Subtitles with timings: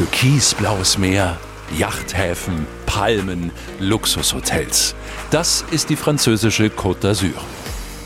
[0.00, 1.36] Türkisblaues Meer,
[1.76, 3.50] Yachthäfen, Palmen,
[3.80, 4.94] Luxushotels.
[5.30, 7.34] Das ist die französische Côte d'Azur.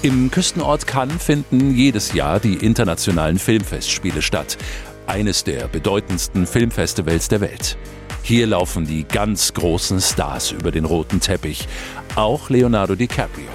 [0.02, 4.58] Im Küstenort Cannes finden jedes Jahr die internationalen Filmfestspiele statt.
[5.06, 7.76] Eines der bedeutendsten Filmfestivals der Welt.
[8.24, 11.68] Hier laufen die ganz großen Stars über den roten Teppich,
[12.16, 13.46] auch Leonardo DiCaprio.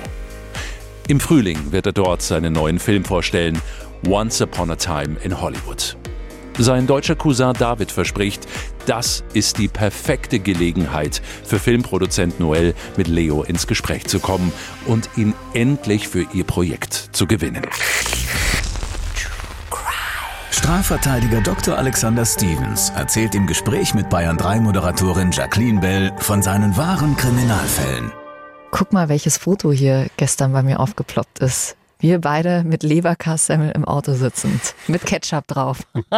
[1.10, 3.62] Im Frühling wird er dort seinen neuen Film vorstellen,
[4.08, 5.99] Once Upon a Time in Hollywood.
[6.62, 8.46] Sein deutscher Cousin David verspricht,
[8.86, 14.52] das ist die perfekte Gelegenheit für Filmproduzent Noel mit Leo ins Gespräch zu kommen
[14.86, 17.62] und ihn endlich für ihr Projekt zu gewinnen.
[20.52, 21.78] Strafverteidiger Dr.
[21.78, 28.12] Alexander Stevens erzählt im Gespräch mit Bayern 3 Moderatorin Jacqueline Bell von seinen wahren Kriminalfällen.
[28.72, 31.79] Guck mal, welches Foto hier gestern bei mir aufgeploppt ist.
[32.02, 35.86] Wir beide mit Leberkassemmel im Auto sitzend, mit Ketchup drauf.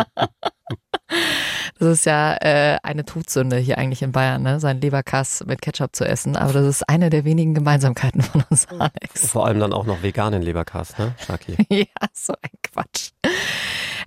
[1.79, 4.59] Das ist ja äh, eine Todsünde hier eigentlich in Bayern, ne?
[4.59, 6.35] sein Leberkass mit Ketchup zu essen.
[6.37, 9.27] Aber das ist eine der wenigen Gemeinsamkeiten von uns, Alex.
[9.27, 11.57] Vor allem dann auch noch veganen Leberkass, ne, Shaki?
[11.69, 13.09] ja, so ein Quatsch.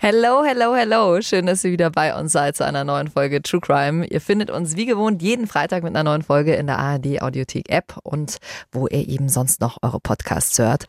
[0.07, 1.23] Hello, hello, hello.
[1.23, 4.05] Schön, dass ihr wieder bei uns seid zu einer neuen Folge True Crime.
[4.05, 7.71] Ihr findet uns wie gewohnt jeden Freitag mit einer neuen Folge in der ARD Audiothek
[7.71, 8.37] App und
[8.71, 10.85] wo ihr eben sonst noch eure Podcasts hört.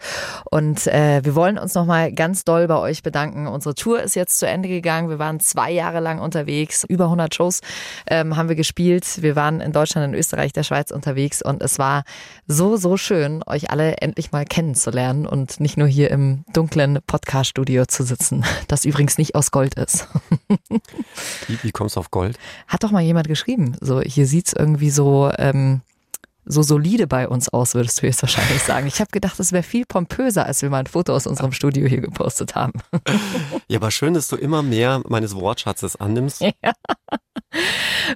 [0.51, 3.47] Und äh, wir wollen uns nochmal ganz doll bei euch bedanken.
[3.47, 5.07] Unsere Tour ist jetzt zu Ende gegangen.
[5.07, 6.83] Wir waren zwei Jahre lang unterwegs.
[6.83, 7.61] Über 100 Shows
[8.07, 9.21] ähm, haben wir gespielt.
[9.21, 12.03] Wir waren in Deutschland, in Österreich, der Schweiz unterwegs und es war
[12.47, 17.85] so, so schön, euch alle endlich mal kennenzulernen und nicht nur hier im dunklen Podcast-Studio
[17.85, 20.07] zu sitzen, das übrigens nicht aus Gold ist.
[21.47, 22.37] Wie, wie kommst du auf Gold?
[22.67, 23.77] Hat doch mal jemand geschrieben.
[23.79, 25.81] So, hier sieht's irgendwie so, ähm,
[26.45, 28.87] so solide bei uns aus, würdest du jetzt wahrscheinlich sagen.
[28.87, 31.87] Ich habe gedacht, es wäre viel pompöser, als wir mal ein Foto aus unserem Studio
[31.87, 32.73] hier gepostet haben.
[33.67, 36.41] Ja, aber schön, dass du immer mehr meines Wortschatzes annimmst.
[36.41, 36.73] Ja.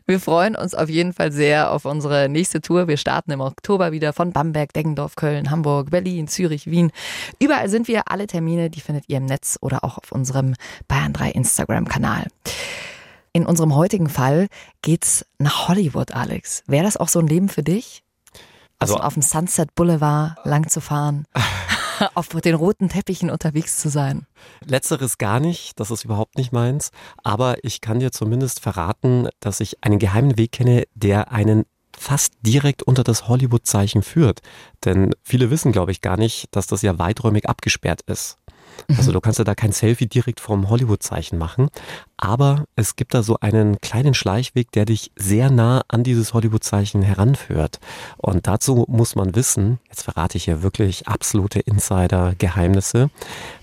[0.05, 2.87] Wir freuen uns auf jeden Fall sehr auf unsere nächste Tour.
[2.87, 6.91] Wir starten im Oktober wieder von Bamberg, Deggendorf, Köln, Hamburg, Berlin, Zürich, Wien.
[7.39, 8.03] Überall sind wir.
[8.11, 10.55] Alle Termine, die findet ihr im Netz oder auch auf unserem
[10.87, 12.27] Bayern 3 Instagram-Kanal.
[13.33, 14.47] In unserem heutigen Fall
[14.81, 16.63] geht's nach Hollywood, Alex.
[16.67, 18.03] Wäre das auch so ein Leben für dich?
[18.79, 21.25] Also, Also- auf dem Sunset Boulevard lang zu fahren,
[22.15, 24.25] auf den roten Teppichen unterwegs zu sein.
[24.65, 26.91] Letzteres gar nicht, das ist überhaupt nicht meins.
[27.23, 31.65] Aber ich kann dir zumindest verraten, dass ich einen geheimen Weg kenne, der einen
[31.97, 34.39] fast direkt unter das Hollywood-Zeichen führt.
[34.85, 38.37] Denn viele wissen, glaube ich, gar nicht, dass das ja weiträumig abgesperrt ist.
[38.97, 41.69] Also du kannst ja da kein Selfie direkt vom Hollywood-Zeichen machen,
[42.17, 47.01] aber es gibt da so einen kleinen Schleichweg, der dich sehr nah an dieses Hollywood-Zeichen
[47.01, 47.79] heranführt.
[48.17, 53.09] Und dazu muss man wissen, jetzt verrate ich hier wirklich absolute Insider-Geheimnisse,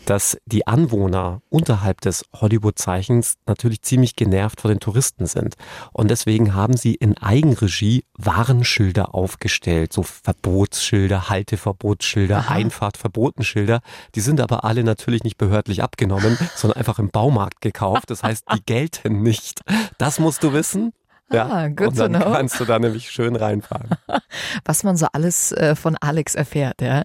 [0.06, 5.56] dass die Anwohner unterhalb des Hollywood-Zeichens natürlich ziemlich genervt vor den Touristen sind.
[5.93, 13.81] Und deswegen haben sie in Eigenregie Warnschilder aufgestellt, so Verbotsschilder, Halteverbotsschilder, Einfahrtverbotenschilder.
[14.15, 18.11] Die sind aber alle natürlich nicht behördlich abgenommen, sondern einfach im Baumarkt gekauft.
[18.11, 19.61] Das heißt, die gelten nicht.
[19.99, 20.93] Das musst du wissen.
[21.31, 22.32] Ah, good und to dann know.
[22.32, 23.91] kannst du da nämlich schön reinfahren.
[24.64, 26.81] was man so alles äh, von Alex erfährt.
[26.81, 27.03] Ja.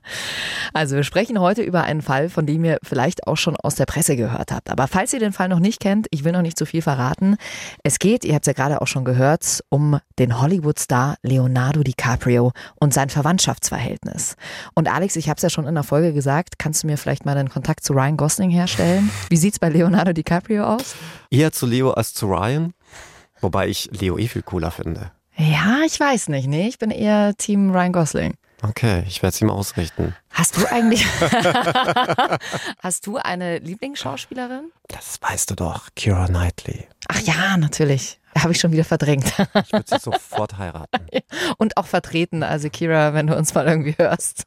[0.73, 3.85] Also wir sprechen heute über einen Fall, von dem ihr vielleicht auch schon aus der
[3.85, 4.69] Presse gehört habt.
[4.69, 7.37] Aber falls ihr den Fall noch nicht kennt, ich will noch nicht zu viel verraten.
[7.83, 12.51] Es geht, ihr habt es ja gerade auch schon gehört, um den Hollywood-Star Leonardo DiCaprio
[12.79, 14.35] und sein Verwandtschaftsverhältnis.
[14.75, 17.25] Und Alex, ich habe es ja schon in der Folge gesagt, kannst du mir vielleicht
[17.25, 19.09] mal einen Kontakt zu Ryan Gosling herstellen?
[19.29, 20.95] Wie sieht's bei Leonardo DiCaprio aus?
[21.31, 22.74] Eher zu Leo als zu Ryan,
[23.41, 25.11] wobei ich Leo eh viel cooler finde.
[25.35, 28.33] Ja, ich weiß nicht, nee, ich bin eher Team Ryan Gosling.
[28.63, 30.15] Okay, ich werde es ihm ausrichten.
[30.29, 31.05] Hast du eigentlich,
[32.79, 34.71] hast du eine Lieblingsschauspielerin?
[34.88, 36.88] Das weißt du doch, Kira Knightley.
[37.07, 38.19] Ach ja, natürlich.
[38.38, 39.25] Habe ich schon wieder verdrängt.
[39.66, 41.06] Ich würde sie sofort heiraten.
[41.57, 42.44] Und auch vertreten.
[42.44, 44.45] Also Kira, wenn du uns mal irgendwie hörst.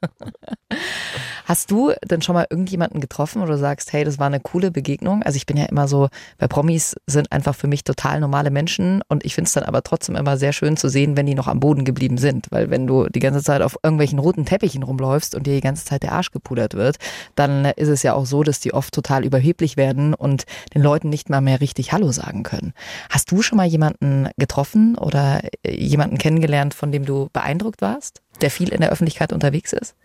[1.45, 4.71] Hast du denn schon mal irgendjemanden getroffen, wo du sagst, hey, das war eine coole
[4.71, 5.23] Begegnung?
[5.23, 6.09] Also ich bin ja immer so,
[6.39, 9.83] bei Promis sind einfach für mich total normale Menschen und ich finde es dann aber
[9.83, 12.47] trotzdem immer sehr schön zu sehen, wenn die noch am Boden geblieben sind.
[12.51, 15.85] Weil wenn du die ganze Zeit auf irgendwelchen roten Teppichen rumläufst und dir die ganze
[15.85, 16.97] Zeit der Arsch gepudert wird,
[17.35, 20.45] dann ist es ja auch so, dass die oft total überheblich werden und
[20.75, 22.73] den Leuten nicht mal mehr richtig Hallo sagen können.
[23.11, 28.51] Hast du schon mal jemanden getroffen oder jemanden kennengelernt, von dem du beeindruckt warst, der
[28.51, 29.97] viel in der Öffentlichkeit unterwegs ist?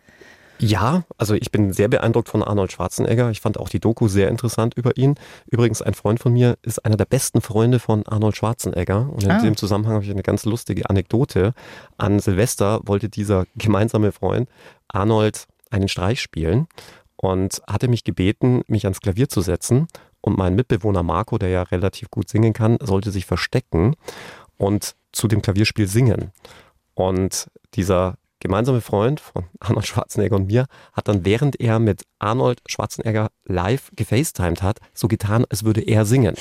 [0.61, 3.29] Ja, also ich bin sehr beeindruckt von Arnold Schwarzenegger.
[3.29, 5.15] Ich fand auch die Doku sehr interessant über ihn.
[5.49, 9.09] Übrigens, ein Freund von mir ist einer der besten Freunde von Arnold Schwarzenegger.
[9.09, 9.41] Und in ah.
[9.41, 11.53] dem Zusammenhang habe ich eine ganz lustige Anekdote.
[11.97, 14.49] An Silvester wollte dieser gemeinsame Freund
[14.89, 16.67] Arnold einen Streich spielen
[17.15, 19.87] und hatte mich gebeten, mich ans Klavier zu setzen.
[20.29, 23.95] Und mein Mitbewohner Marco, der ja relativ gut singen kann, sollte sich verstecken
[24.57, 26.31] und zu dem Klavierspiel singen.
[26.93, 32.61] Und dieser gemeinsame Freund von Arnold Schwarzenegger und mir hat dann, während er mit Arnold
[32.67, 36.35] Schwarzenegger live gefacetimed hat, so getan, als würde er singen.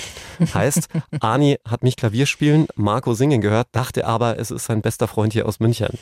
[0.55, 0.89] Heißt,
[1.21, 5.33] Arnie hat mich Klavier spielen, Marco singen gehört, dachte aber, es ist sein bester Freund
[5.33, 5.99] hier aus München.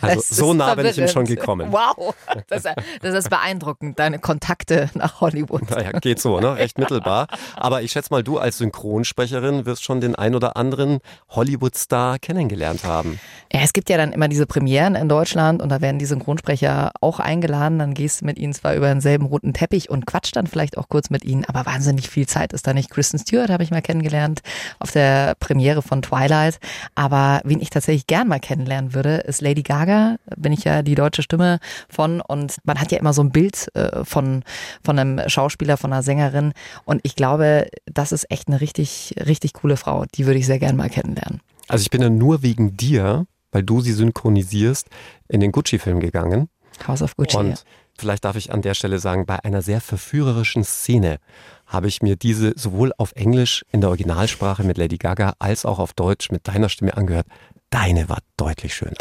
[0.00, 1.72] Also so nah bin ich ihm schon gekommen.
[1.72, 2.14] Wow,
[2.48, 5.70] das ist, das ist beeindruckend, deine Kontakte nach Hollywood.
[5.70, 6.56] Naja, geht so, ne?
[6.56, 7.26] Recht mittelbar.
[7.56, 10.98] Aber ich schätze mal, du als Synchronsprecherin wirst schon den ein oder anderen
[11.30, 13.20] Hollywood-Star kennengelernt haben.
[13.52, 16.92] Ja, es gibt ja dann immer diese Premieren in Deutschland und da werden die Synchronsprecher
[17.00, 17.78] auch eingeladen.
[17.78, 20.88] Dann gehst du mit ihnen zwar über denselben roten Teppich und quatscht dann vielleicht auch
[20.88, 22.90] kurz mit ihnen, aber wahnsinnig viel Zeit ist da nicht.
[22.90, 24.40] Kristen Stewart habe ich mal kennengelernt
[24.78, 26.58] auf der Premiere von Twilight.
[26.94, 30.16] Aber wen ich tatsächlich gern mal kennenlernen würde, ist Lady Gaga.
[30.36, 31.58] Bin ich ja die deutsche Stimme
[31.88, 34.42] von und man hat ja immer so ein Bild äh, von,
[34.82, 36.52] von einem Schauspieler, von einer Sängerin
[36.84, 40.04] und ich glaube, das ist echt eine richtig, richtig coole Frau.
[40.14, 41.40] Die würde ich sehr gern mal kennenlernen.
[41.68, 44.86] Also ich bin ja nur wegen dir, weil du sie synchronisierst,
[45.28, 46.50] in den Gucci-Film gegangen.
[46.86, 47.38] House of Gucci.
[47.38, 47.64] Und
[47.96, 51.20] vielleicht darf ich an der Stelle sagen, bei einer sehr verführerischen Szene
[51.66, 55.78] habe ich mir diese sowohl auf Englisch in der Originalsprache mit Lady Gaga als auch
[55.78, 57.28] auf Deutsch mit deiner Stimme angehört.
[57.70, 58.94] Deine war deutlich schöner.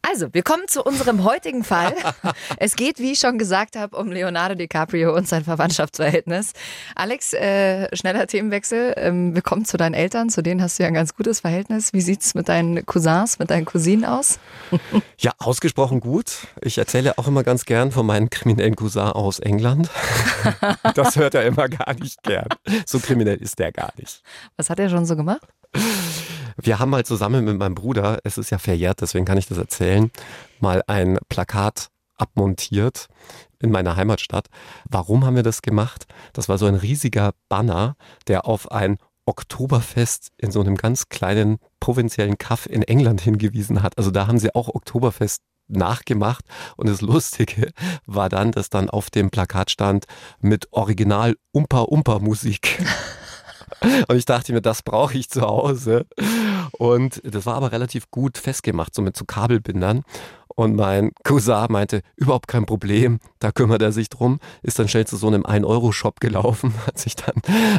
[0.00, 1.94] Also, wir kommen zu unserem heutigen Fall.
[2.56, 6.52] es geht, wie ich schon gesagt habe, um Leonardo DiCaprio und sein Verwandtschaftsverhältnis.
[6.94, 8.94] Alex, äh, schneller Themenwechsel.
[8.96, 11.92] Ähm, wir kommen zu deinen Eltern, zu denen hast du ja ein ganz gutes Verhältnis.
[11.92, 14.38] Wie sieht es mit deinen Cousins, mit deinen Cousinen aus?
[15.18, 16.46] ja, ausgesprochen gut.
[16.62, 19.90] Ich erzähle auch immer ganz gern von meinem kriminellen Cousin aus England.
[20.94, 22.48] das hört er immer gar nicht gern.
[22.86, 24.22] So kriminell ist der gar nicht.
[24.56, 25.46] Was hat er schon so gemacht?
[26.56, 29.58] Wir haben mal zusammen mit meinem Bruder, es ist ja verjährt, deswegen kann ich das
[29.58, 30.10] erzählen,
[30.60, 33.08] mal ein Plakat abmontiert
[33.60, 34.48] in meiner Heimatstadt.
[34.88, 36.06] Warum haben wir das gemacht?
[36.32, 41.58] Das war so ein riesiger Banner, der auf ein Oktoberfest in so einem ganz kleinen
[41.80, 43.98] provinziellen Kaff in England hingewiesen hat.
[43.98, 46.44] Also da haben sie auch Oktoberfest nachgemacht
[46.76, 47.72] und das Lustige
[48.06, 50.06] war dann, dass dann auf dem Plakat stand
[50.40, 52.82] mit Original Umpa Umpa Musik.
[54.08, 56.06] Und ich dachte mir, das brauche ich zu Hause.
[56.72, 60.02] Und das war aber relativ gut festgemacht, so mit so Kabelbindern.
[60.56, 64.40] Und mein Cousin meinte, überhaupt kein Problem, da kümmert er sich drum.
[64.62, 67.34] Ist dann schnell zu so einem 1-Euro-Shop gelaufen, hat sich dann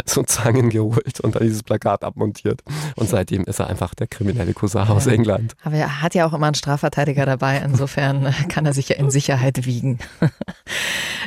[0.05, 2.61] so Zangen geholt und dann dieses Plakat abmontiert.
[2.95, 4.93] Und seitdem ist er einfach der kriminelle Cousin ja.
[4.93, 5.55] aus England.
[5.63, 9.09] Aber er hat ja auch immer einen Strafverteidiger dabei, insofern kann er sich ja in
[9.09, 9.97] Sicherheit wiegen.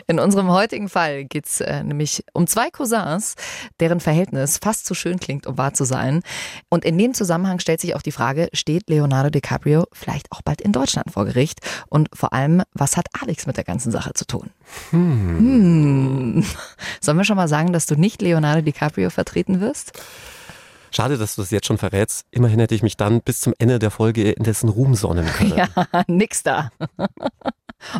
[0.06, 3.34] In unserem heutigen Fall geht es äh, nämlich um zwei Cousins,
[3.78, 6.22] deren Verhältnis fast zu schön klingt, um wahr zu sein.
[6.68, 10.62] Und in dem Zusammenhang stellt sich auch die Frage, steht Leonardo DiCaprio vielleicht auch bald
[10.62, 11.39] in Deutschland vor Gericht?
[11.88, 14.50] Und vor allem, was hat Alex mit der ganzen Sache zu tun?
[14.90, 15.38] Hm.
[15.38, 16.44] Hm.
[17.00, 19.92] Sollen wir schon mal sagen, dass du nicht Leonardo DiCaprio vertreten wirst?
[20.92, 22.26] Schade, dass du das jetzt schon verrätst.
[22.32, 25.52] Immerhin hätte ich mich dann bis zum Ende der Folge in dessen Ruhm sonnen können.
[25.56, 25.68] Ja,
[26.08, 26.70] nix da.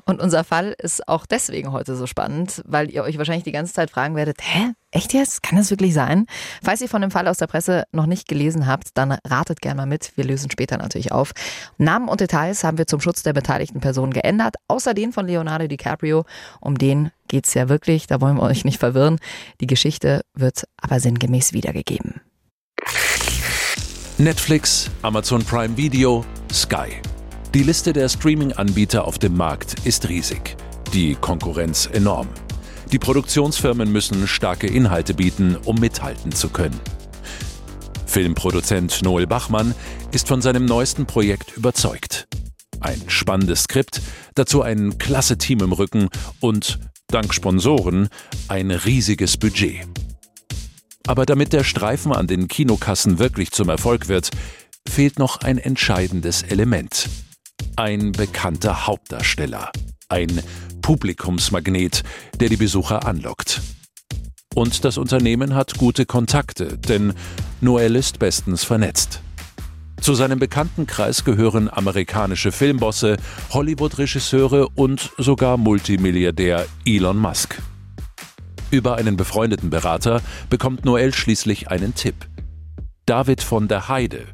[0.04, 3.72] Und unser Fall ist auch deswegen heute so spannend, weil ihr euch wahrscheinlich die ganze
[3.72, 4.72] Zeit fragen werdet, hä?
[4.92, 5.42] Echt jetzt?
[5.42, 6.26] Kann das wirklich sein?
[6.62, 9.76] Falls ihr von dem Fall aus der Presse noch nicht gelesen habt, dann ratet gerne
[9.76, 10.12] mal mit.
[10.16, 11.32] Wir lösen später natürlich auf.
[11.78, 15.68] Namen und Details haben wir zum Schutz der beteiligten Personen geändert, außer den von Leonardo
[15.68, 16.24] DiCaprio.
[16.60, 19.20] Um den geht's ja wirklich, da wollen wir euch nicht verwirren.
[19.60, 22.20] Die Geschichte wird aber sinngemäß wiedergegeben.
[24.18, 27.00] Netflix, Amazon Prime Video, Sky.
[27.52, 30.56] Die Liste der Streaming-Anbieter auf dem Markt ist riesig.
[30.92, 32.28] Die Konkurrenz enorm.
[32.92, 36.78] Die Produktionsfirmen müssen starke Inhalte bieten, um mithalten zu können.
[38.06, 39.74] Filmproduzent Noel Bachmann
[40.12, 42.28] ist von seinem neuesten Projekt überzeugt.
[42.78, 44.00] Ein spannendes Skript,
[44.36, 46.78] dazu ein klasse Team im Rücken und,
[47.08, 48.10] dank Sponsoren,
[48.46, 49.88] ein riesiges Budget.
[51.04, 54.30] Aber damit der Streifen an den Kinokassen wirklich zum Erfolg wird,
[54.88, 57.08] fehlt noch ein entscheidendes Element.
[57.80, 59.72] Ein bekannter Hauptdarsteller.
[60.10, 60.42] Ein
[60.82, 62.02] Publikumsmagnet,
[62.38, 63.62] der die Besucher anlockt.
[64.54, 67.14] Und das Unternehmen hat gute Kontakte, denn
[67.62, 69.22] Noel ist bestens vernetzt.
[69.98, 73.16] Zu seinem Bekanntenkreis gehören amerikanische Filmbosse,
[73.48, 77.62] Hollywood-Regisseure und sogar Multimilliardär Elon Musk.
[78.70, 80.20] Über einen befreundeten Berater
[80.50, 82.26] bekommt Noel schließlich einen Tipp.
[83.10, 84.24] David von der Heide,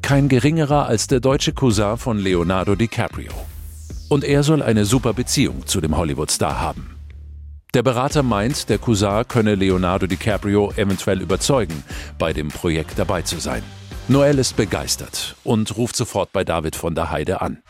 [0.00, 3.32] kein geringerer als der deutsche Cousin von Leonardo DiCaprio.
[4.08, 6.94] Und er soll eine super Beziehung zu dem Hollywood-Star haben.
[7.74, 11.82] Der Berater meint, der Cousin könne Leonardo DiCaprio eventuell überzeugen,
[12.16, 13.64] bei dem Projekt dabei zu sein.
[14.06, 17.60] Noel ist begeistert und ruft sofort bei David von der Heide an.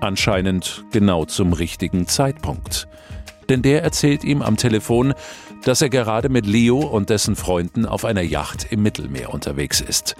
[0.00, 2.86] Anscheinend genau zum richtigen Zeitpunkt.
[3.48, 5.14] Denn der erzählt ihm am Telefon,
[5.64, 10.16] dass er gerade mit Leo und dessen Freunden auf einer Yacht im Mittelmeer unterwegs ist.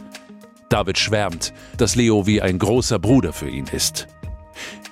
[0.69, 4.09] David schwärmt, dass Leo wie ein großer Bruder für ihn ist.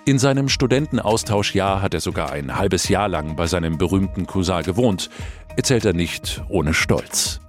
[0.05, 5.11] In seinem Studentenaustauschjahr hat er sogar ein halbes Jahr lang bei seinem berühmten Cousin gewohnt,
[5.57, 7.41] erzählt er nicht ohne Stolz.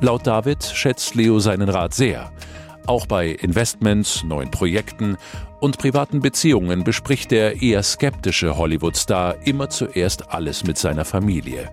[0.00, 2.32] Laut David schätzt Leo seinen Rat sehr.
[2.86, 5.16] Auch bei Investments, neuen Projekten
[5.60, 11.70] und privaten Beziehungen bespricht der eher skeptische Hollywood-Star immer zuerst alles mit seiner Familie.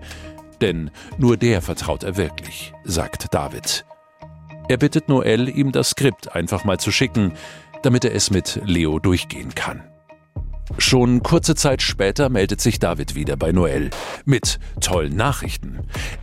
[0.60, 3.84] Denn nur der vertraut er wirklich, sagt David.
[4.68, 7.32] Er bittet Noel, ihm das Skript einfach mal zu schicken,
[7.82, 9.82] damit er es mit Leo durchgehen kann.
[10.78, 13.90] Schon kurze Zeit später meldet sich David wieder bei Noel
[14.24, 15.80] mit tollen Nachrichten.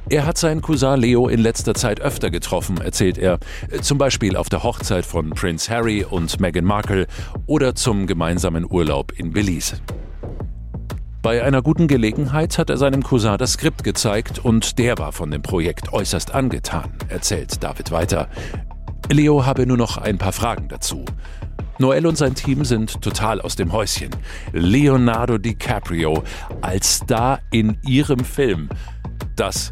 [0.09, 3.39] Er hat seinen Cousin Leo in letzter Zeit öfter getroffen, erzählt er,
[3.81, 7.07] zum Beispiel auf der Hochzeit von Prince Harry und Meghan Markle
[7.45, 9.81] oder zum gemeinsamen Urlaub in Belize.
[11.27, 15.29] Bei einer guten Gelegenheit hat er seinem Cousin das Skript gezeigt und der war von
[15.29, 18.29] dem Projekt äußerst angetan, erzählt David weiter.
[19.09, 21.03] Leo habe nur noch ein paar Fragen dazu.
[21.79, 24.11] Noel und sein Team sind total aus dem Häuschen.
[24.53, 26.23] Leonardo DiCaprio
[26.61, 28.69] als Star in ihrem Film.
[29.35, 29.69] Das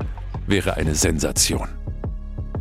[0.47, 1.69] wäre eine Sensation.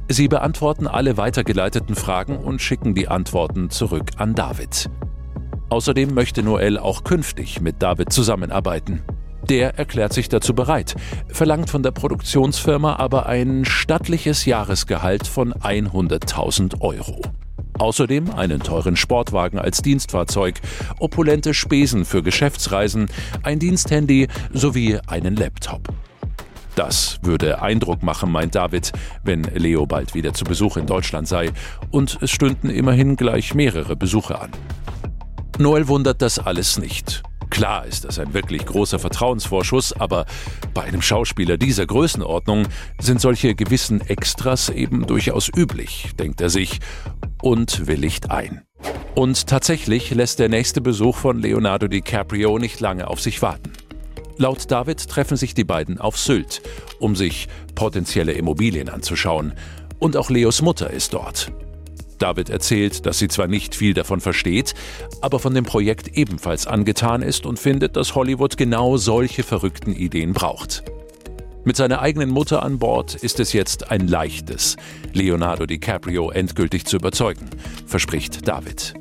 [0.09, 4.89] Sie beantworten alle weitergeleiteten Fragen und schicken die Antworten zurück an David.
[5.69, 9.03] Außerdem möchte Noel auch künftig mit David zusammenarbeiten.
[9.49, 10.95] Der erklärt sich dazu bereit,
[11.29, 17.21] verlangt von der Produktionsfirma aber ein stattliches Jahresgehalt von 100.000 Euro.
[17.79, 20.61] Außerdem einen teuren Sportwagen als Dienstfahrzeug,
[20.99, 23.09] opulente Spesen für Geschäftsreisen,
[23.43, 25.89] ein Diensthandy sowie einen Laptop.
[26.77, 28.93] Das würde Eindruck machen, meint David,
[29.23, 31.51] wenn Leo bald wieder zu Besuch in Deutschland sei,
[31.91, 34.51] und es stünden immerhin gleich mehrere Besuche an.
[35.59, 37.23] Noel wundert das alles nicht.
[37.51, 40.27] Klar ist das ein wirklich großer Vertrauensvorschuss, aber
[40.73, 42.67] bei einem Schauspieler dieser Größenordnung
[43.01, 46.81] sind solche gewissen Extras eben durchaus üblich, denkt er sich
[47.41, 48.63] und willigt ein.
[49.15, 53.73] Und tatsächlich lässt der nächste Besuch von Leonardo DiCaprio nicht lange auf sich warten.
[54.37, 56.61] Laut David treffen sich die beiden auf Sylt,
[56.99, 57.47] um sich
[57.77, 59.53] potenzielle Immobilien anzuschauen.
[60.01, 61.53] Und auch Leos Mutter ist dort.
[62.25, 64.73] David erzählt, dass sie zwar nicht viel davon versteht,
[65.21, 70.33] aber von dem Projekt ebenfalls angetan ist und findet, dass Hollywood genau solche verrückten Ideen
[70.33, 70.85] braucht.
[71.65, 74.79] Mit seiner eigenen Mutter an Bord ist es jetzt ein leichtes,
[75.13, 77.51] Leonardo DiCaprio endgültig zu überzeugen,
[77.87, 78.95] verspricht David.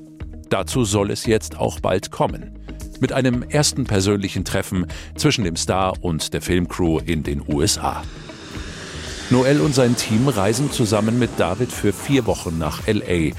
[0.49, 2.59] Dazu soll es jetzt auch bald kommen.
[2.99, 8.03] Mit einem ersten persönlichen Treffen zwischen dem Star und der Filmcrew in den USA.
[9.29, 13.31] Noel und sein Team reisen zusammen mit David für vier Wochen nach LA,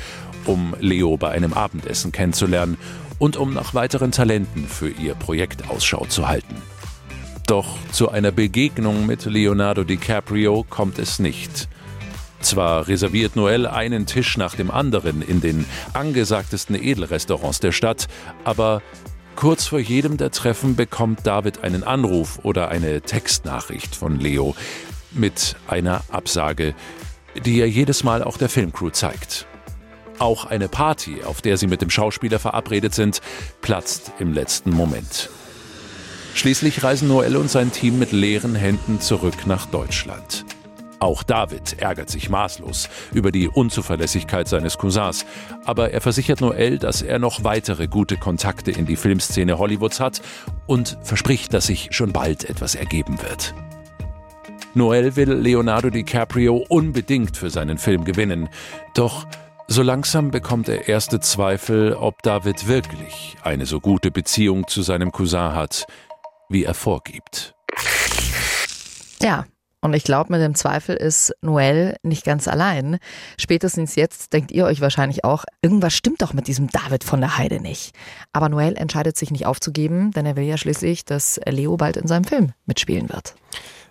[0.45, 2.79] um Leo bei einem Abendessen kennenzulernen
[3.19, 6.57] und um nach weiteren Talenten für ihr Projekt Ausschau zu halten.
[7.47, 11.69] Doch zu einer Begegnung mit Leonardo DiCaprio kommt es nicht.
[12.41, 18.09] Zwar reserviert Noel einen Tisch nach dem anderen in den angesagtesten Edelrestaurants der Stadt,
[18.45, 18.83] aber
[19.37, 24.55] kurz vor jedem der Treffen bekommt David einen Anruf oder eine Textnachricht von Leo,
[25.15, 26.75] mit einer Absage,
[27.45, 29.47] die er jedes Mal auch der Filmcrew zeigt.
[30.19, 33.21] Auch eine Party, auf der sie mit dem Schauspieler verabredet sind,
[33.61, 35.31] platzt im letzten Moment.
[36.35, 40.45] Schließlich reisen Noel und sein Team mit leeren Händen zurück nach Deutschland.
[41.05, 45.27] Auch David ärgert sich maßlos über die Unzuverlässigkeit seines Cousins,
[45.65, 50.23] aber er versichert Noel, dass er noch weitere gute Kontakte in die Filmszene Hollywoods hat
[50.67, 53.55] und verspricht, dass sich schon bald etwas ergeben wird.
[54.77, 58.49] Noel will Leonardo DiCaprio unbedingt für seinen Film gewinnen.
[58.95, 59.25] Doch
[59.69, 65.13] so langsam bekommt er erste Zweifel, ob David wirklich eine so gute Beziehung zu seinem
[65.13, 65.87] Cousin hat,
[66.49, 67.55] wie er vorgibt.
[69.23, 69.47] Ja,
[69.85, 72.97] Und ich glaube, mit dem Zweifel ist Noel nicht ganz allein.
[73.39, 77.37] Spätestens jetzt denkt ihr euch wahrscheinlich auch, irgendwas stimmt doch mit diesem David von der
[77.37, 77.95] Heide nicht.
[78.33, 82.07] Aber Noel entscheidet sich nicht aufzugeben, denn er will ja schließlich, dass Leo bald in
[82.07, 83.35] seinem Film mitspielen wird.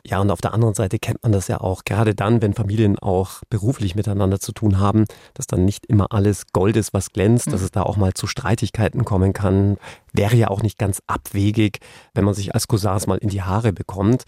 [0.05, 2.99] Ja, und auf der anderen Seite kennt man das ja auch, gerade dann, wenn Familien
[2.99, 7.47] auch beruflich miteinander zu tun haben, dass dann nicht immer alles Gold ist, was glänzt,
[7.47, 7.51] mhm.
[7.51, 9.77] dass es da auch mal zu Streitigkeiten kommen kann.
[10.11, 11.79] Wäre ja auch nicht ganz abwegig,
[12.13, 14.23] wenn man sich als Cousins mal in die Haare bekommt.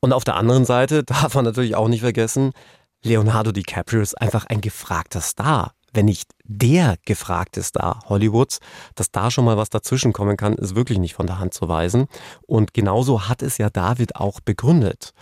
[0.00, 2.52] Und auf der anderen Seite darf man natürlich auch nicht vergessen,
[3.02, 5.72] Leonardo DiCaprio ist einfach ein gefragter Star.
[5.92, 8.60] Wenn nicht der gefragte Star Hollywoods,
[8.94, 11.68] dass da schon mal was dazwischen kommen kann, ist wirklich nicht von der Hand zu
[11.68, 12.06] weisen.
[12.46, 15.12] Und genauso hat es ja David auch begründet.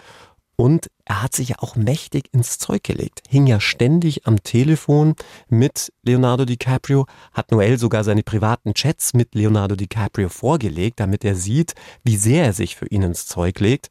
[0.61, 5.15] Und er hat sich ja auch mächtig ins Zeug gelegt, hing ja ständig am Telefon
[5.49, 11.37] mit Leonardo DiCaprio, hat Noel sogar seine privaten Chats mit Leonardo DiCaprio vorgelegt, damit er
[11.37, 13.89] sieht, wie sehr er sich für ihn ins Zeug legt.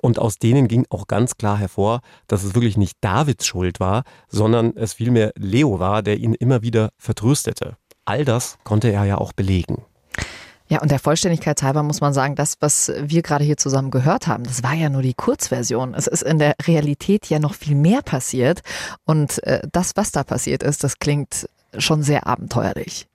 [0.00, 4.04] Und aus denen ging auch ganz klar hervor, dass es wirklich nicht Davids Schuld war,
[4.28, 7.76] sondern es vielmehr Leo war, der ihn immer wieder vertröstete.
[8.04, 9.82] All das konnte er ja auch belegen.
[10.68, 14.26] Ja, und der Vollständigkeit halber muss man sagen, das, was wir gerade hier zusammen gehört
[14.26, 15.94] haben, das war ja nur die Kurzversion.
[15.94, 18.60] Es ist in der Realität ja noch viel mehr passiert.
[19.04, 23.07] Und äh, das, was da passiert ist, das klingt schon sehr abenteuerlich.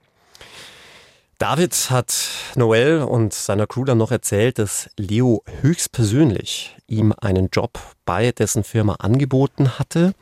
[1.44, 7.78] David hat Noel und seiner Crew dann noch erzählt, dass Leo höchstpersönlich ihm einen Job
[8.06, 10.14] bei dessen Firma angeboten hatte,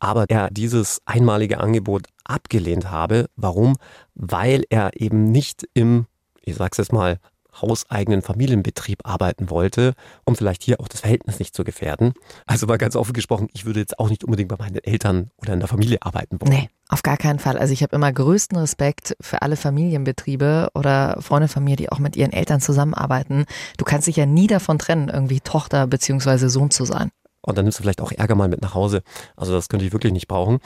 [0.00, 3.30] aber er dieses einmalige Angebot abgelehnt habe.
[3.36, 3.76] Warum?
[4.14, 6.08] Weil er eben nicht im,
[6.42, 7.20] ich sag's jetzt mal,
[7.60, 9.94] hauseigenen Familienbetrieb arbeiten wollte,
[10.24, 12.12] um vielleicht hier auch das Verhältnis nicht zu gefährden.
[12.46, 15.52] Also mal ganz offen gesprochen, ich würde jetzt auch nicht unbedingt bei meinen Eltern oder
[15.52, 16.52] in der Familie arbeiten wollen.
[16.52, 17.58] Nee, auf gar keinen Fall.
[17.58, 21.98] Also ich habe immer größten Respekt für alle Familienbetriebe oder Freunde von mir, die auch
[21.98, 23.46] mit ihren Eltern zusammenarbeiten.
[23.76, 27.10] Du kannst dich ja nie davon trennen, irgendwie Tochter beziehungsweise Sohn zu sein.
[27.42, 29.02] Und dann nimmst du vielleicht auch Ärger mal mit nach Hause.
[29.36, 30.58] Also das könnte ich wirklich nicht brauchen.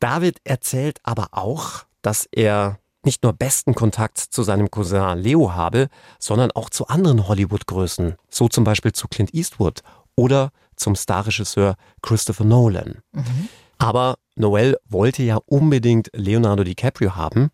[0.00, 5.88] David erzählt aber auch, dass er nicht nur besten Kontakt zu seinem Cousin Leo habe,
[6.18, 9.82] sondern auch zu anderen Hollywood-Größen, so zum Beispiel zu Clint Eastwood
[10.16, 12.98] oder zum Starregisseur Christopher Nolan.
[13.12, 13.48] Mhm.
[13.78, 17.50] Aber Noel wollte ja unbedingt Leonardo DiCaprio haben.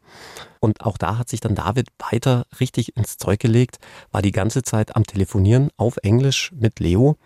[0.61, 3.79] Und auch da hat sich dann David weiter richtig ins Zeug gelegt,
[4.11, 7.17] war die ganze Zeit am Telefonieren auf Englisch mit Leo,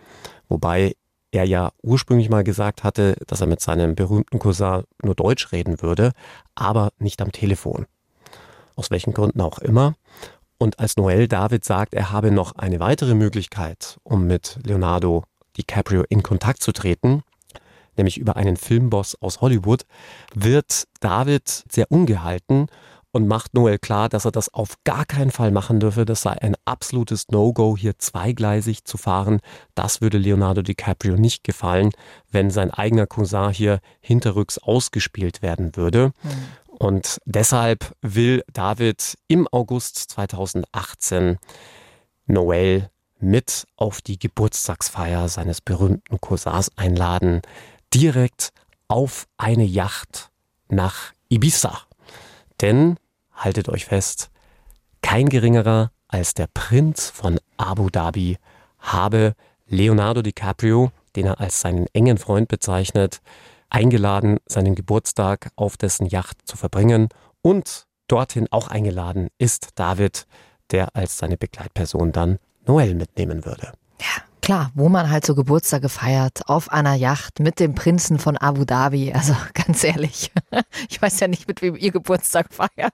[0.49, 0.95] wobei
[1.33, 5.83] er ja ursprünglich mal gesagt hatte, dass er mit seinem berühmten Cousin nur Deutsch reden
[5.83, 6.12] würde,
[6.54, 7.87] aber nicht am Telefon
[8.76, 9.95] aus welchen Gründen auch immer.
[10.58, 15.25] Und als Noel David sagt, er habe noch eine weitere Möglichkeit, um mit Leonardo
[15.56, 17.23] DiCaprio in Kontakt zu treten,
[17.97, 19.84] nämlich über einen Filmboss aus Hollywood,
[20.34, 22.69] wird David sehr ungehalten
[23.15, 26.04] und macht Noel klar, dass er das auf gar keinen Fall machen dürfe.
[26.04, 29.39] Das sei ein absolutes No-Go, hier zweigleisig zu fahren.
[29.76, 31.91] Das würde Leonardo DiCaprio nicht gefallen,
[32.32, 36.08] wenn sein eigener Cousin hier hinterrücks ausgespielt werden würde.
[36.25, 36.30] Mhm.
[36.84, 41.38] Und deshalb will David im August 2018
[42.26, 47.40] Noel mit auf die Geburtstagsfeier seines berühmten Cousins einladen,
[47.94, 48.50] direkt
[48.86, 50.28] auf eine Yacht
[50.68, 51.80] nach Ibiza.
[52.60, 52.99] Denn,
[53.32, 54.28] haltet euch fest,
[55.00, 58.36] kein geringerer als der Prinz von Abu Dhabi
[58.78, 59.32] habe
[59.68, 63.23] Leonardo DiCaprio, den er als seinen engen Freund bezeichnet,
[63.71, 67.09] eingeladen, seinen Geburtstag auf dessen Yacht zu verbringen.
[67.43, 70.27] Und dorthin auch eingeladen ist David,
[70.71, 73.73] der als seine Begleitperson dann Noel mitnehmen würde.
[74.00, 78.37] Ja, klar, wo man halt so Geburtstag feiert, auf einer Yacht mit dem Prinzen von
[78.37, 79.11] Abu Dhabi.
[79.15, 80.30] Also ganz ehrlich,
[80.91, 82.93] ich weiß ja nicht, mit wem ihr Geburtstag feiert.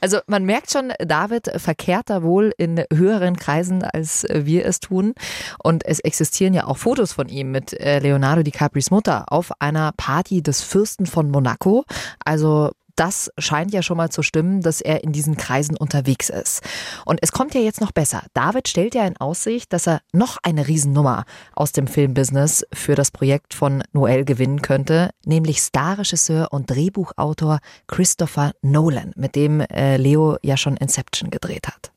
[0.00, 5.14] Also man merkt schon, David verkehrt da wohl in höheren Kreisen, als wir es tun.
[5.62, 9.92] Und es existieren ja auch Fotos von ihm mit äh, Leonardo DiCapris Mutter auf einer
[9.96, 11.84] Party des Fürsten von Monaco.
[12.24, 16.62] Also das scheint ja schon mal zu stimmen, dass er in diesen Kreisen unterwegs ist.
[17.04, 18.24] Und es kommt ja jetzt noch besser.
[18.34, 23.10] David stellt ja in Aussicht, dass er noch eine Riesennummer aus dem Filmbusiness für das
[23.10, 30.36] Projekt von Noel gewinnen könnte, nämlich Starregisseur und Drehbuchautor Christopher Nolan, mit dem äh, Leo
[30.42, 31.92] ja schon Inception gedreht hat.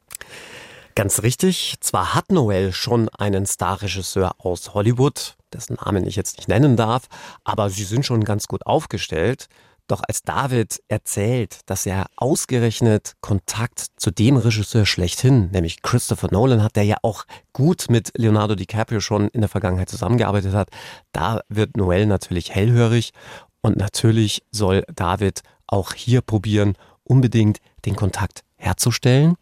[0.96, 1.76] Ganz richtig.
[1.80, 7.08] Zwar hat Noel schon einen Starregisseur aus Hollywood, dessen Namen ich jetzt nicht nennen darf,
[7.46, 9.48] aber sie sind schon ganz gut aufgestellt.
[9.90, 16.62] Doch als David erzählt, dass er ausgerechnet Kontakt zu dem Regisseur schlechthin, nämlich Christopher Nolan
[16.62, 20.70] hat, der ja auch gut mit Leonardo DiCaprio schon in der Vergangenheit zusammengearbeitet hat,
[21.12, 23.14] da wird Noel natürlich hellhörig
[23.62, 29.38] und natürlich soll David auch hier probieren, unbedingt den Kontakt herzustellen.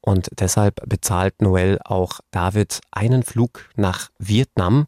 [0.00, 4.86] Und deshalb bezahlt Noel auch David einen Flug nach Vietnam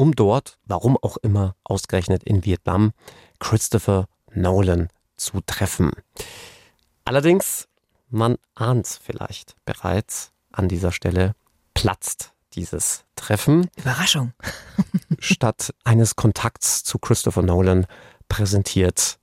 [0.00, 2.92] um dort, warum auch immer, ausgerechnet in Vietnam,
[3.40, 5.90] Christopher Nolan zu treffen.
[7.04, 7.66] Allerdings,
[8.08, 11.34] man ahnt vielleicht bereits an dieser Stelle,
[11.74, 13.68] platzt dieses Treffen.
[13.76, 14.32] Überraschung.
[15.18, 17.86] Statt eines Kontakts zu Christopher Nolan
[18.28, 19.18] präsentiert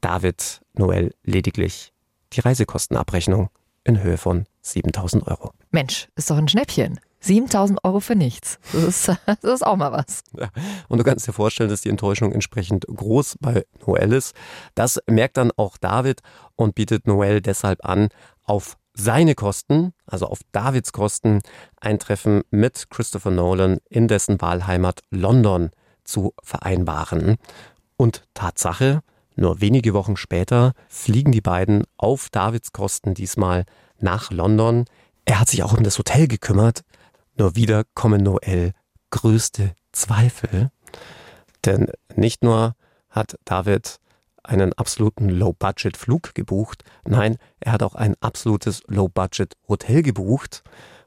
[0.00, 1.92] David Noel lediglich
[2.32, 3.50] die Reisekostenabrechnung
[3.84, 5.52] in Höhe von 7000 Euro.
[5.70, 7.00] Mensch, ist doch ein Schnäppchen.
[7.20, 8.58] 7000 Euro für nichts.
[8.72, 10.22] Das ist, das ist auch mal was.
[10.38, 10.48] Ja.
[10.88, 14.34] Und du kannst dir vorstellen, dass die Enttäuschung entsprechend groß bei Noel ist.
[14.74, 16.20] Das merkt dann auch David
[16.56, 18.08] und bietet Noel deshalb an,
[18.44, 21.40] auf seine Kosten, also auf Davids Kosten,
[21.80, 25.70] ein Treffen mit Christopher Nolan in dessen Wahlheimat London
[26.04, 27.36] zu vereinbaren.
[27.96, 29.02] Und Tatsache,
[29.36, 33.64] nur wenige Wochen später fliegen die beiden auf Davids Kosten diesmal
[34.02, 34.84] nach London.
[35.24, 36.82] Er hat sich auch um das Hotel gekümmert.
[37.36, 38.72] Nur wieder kommen Noel
[39.10, 40.70] größte Zweifel.
[41.64, 42.74] Denn nicht nur
[43.10, 43.98] hat David
[44.42, 46.84] einen absoluten Low-Budget-Flug gebucht.
[47.06, 50.62] Nein, er hat auch ein absolutes Low-Budget-Hotel gebucht,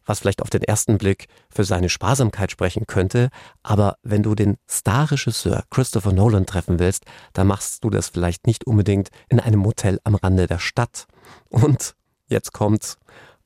[0.05, 3.29] was vielleicht auf den ersten Blick für seine Sparsamkeit sprechen könnte.
[3.63, 8.67] Aber wenn du den Starregisseur Christopher Nolan treffen willst, dann machst du das vielleicht nicht
[8.67, 11.07] unbedingt in einem Hotel am Rande der Stadt.
[11.49, 11.95] Und
[12.33, 12.97] jetzt kommt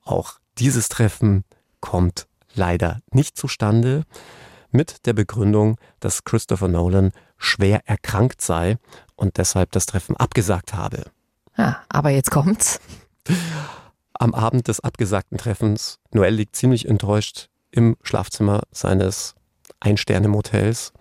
[0.03, 1.43] auch dieses Treffen
[1.81, 4.03] kommt leider nicht zustande
[4.71, 8.77] mit der Begründung, dass Christopher Nolan schwer erkrankt sei
[9.15, 11.03] und deshalb das Treffen abgesagt habe.
[11.57, 12.79] Ja, aber jetzt kommt's.
[14.13, 19.35] Am Abend des abgesagten Treffens, Noel liegt ziemlich enttäuscht im Schlafzimmer seines
[19.79, 20.93] Ein-Sterne-Motels,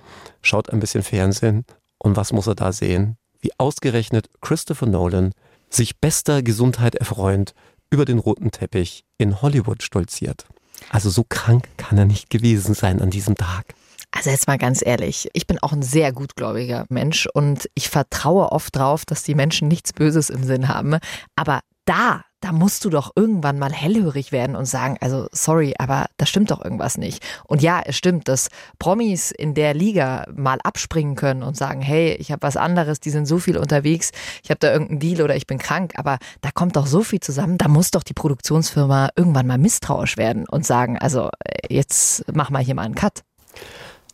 [0.43, 1.65] schaut ein bisschen Fernsehen
[1.99, 3.17] und was muss er da sehen?
[3.41, 5.33] Wie ausgerechnet Christopher Nolan
[5.71, 7.55] sich bester Gesundheit erfreuend
[7.91, 10.47] über den roten Teppich in Hollywood stolziert.
[10.91, 13.75] Also so krank kann er nicht gewesen sein an diesem Tag.
[14.13, 18.51] Also jetzt mal ganz ehrlich, ich bin auch ein sehr gutgläubiger Mensch und ich vertraue
[18.53, 20.97] oft drauf, dass die Menschen nichts Böses im Sinn haben.
[21.35, 26.07] Aber da, da musst du doch irgendwann mal hellhörig werden und sagen, also sorry, aber
[26.19, 27.25] da stimmt doch irgendwas nicht.
[27.45, 32.15] Und ja, es stimmt, dass Promis in der Liga mal abspringen können und sagen, hey,
[32.15, 34.11] ich habe was anderes, die sind so viel unterwegs,
[34.43, 37.21] ich habe da irgendeinen Deal oder ich bin krank, aber da kommt doch so viel
[37.21, 41.31] zusammen, da muss doch die Produktionsfirma irgendwann mal misstrauisch werden und sagen, also
[41.69, 43.23] jetzt mach mal hier mal einen Cut.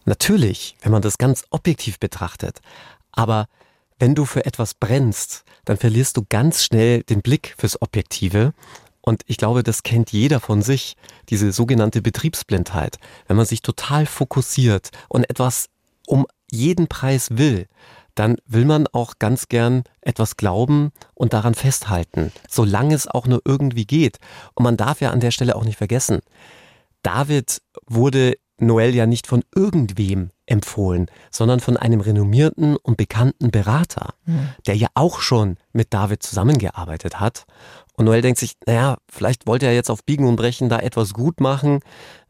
[0.04, 2.60] Natürlich, wenn man das ganz objektiv betrachtet.
[3.12, 3.46] Aber
[3.98, 8.52] wenn du für etwas brennst, dann verlierst du ganz schnell den Blick fürs Objektive.
[9.00, 10.96] Und ich glaube, das kennt jeder von sich,
[11.28, 12.98] diese sogenannte Betriebsblindheit.
[13.26, 15.68] Wenn man sich total fokussiert und etwas
[16.06, 17.66] um jeden Preis will,
[18.14, 23.40] dann will man auch ganz gern etwas glauben und daran festhalten, solange es auch nur
[23.44, 24.18] irgendwie geht.
[24.54, 26.20] Und man darf ja an der Stelle auch nicht vergessen,
[27.02, 34.14] David wurde Noel ja nicht von irgendwem empfohlen, sondern von einem renommierten und bekannten Berater,
[34.26, 34.50] mhm.
[34.66, 37.46] der ja auch schon mit David zusammengearbeitet hat.
[37.96, 41.14] Und Noel denkt sich, naja, vielleicht wollte er jetzt auf Biegen und Brechen da etwas
[41.14, 41.80] gut machen,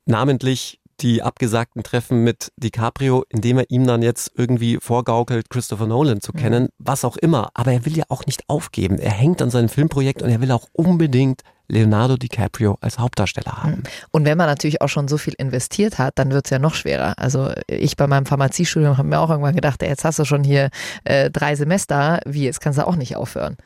[0.06, 6.20] namentlich die abgesagten Treffen mit DiCaprio, indem er ihm dann jetzt irgendwie vorgaukelt, Christopher Nolan
[6.20, 6.68] zu kennen, mhm.
[6.78, 7.50] was auch immer.
[7.54, 8.98] Aber er will ja auch nicht aufgeben.
[8.98, 13.83] Er hängt an seinem Filmprojekt und er will auch unbedingt Leonardo DiCaprio als Hauptdarsteller haben.
[14.11, 16.75] Und wenn man natürlich auch schon so viel investiert hat, dann wird es ja noch
[16.75, 17.18] schwerer.
[17.18, 20.70] Also ich bei meinem Pharmaziestudium habe mir auch irgendwann gedacht, jetzt hast du schon hier
[21.05, 23.57] äh, drei Semester, wie, jetzt kannst du auch nicht aufhören.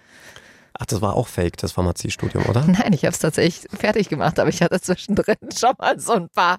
[0.79, 2.63] Ach, das war auch fake, das Pharmaziestudium, oder?
[2.67, 6.29] Nein, ich habe es tatsächlich fertig gemacht, aber ich hatte zwischendrin schon mal so ein
[6.29, 6.59] paar,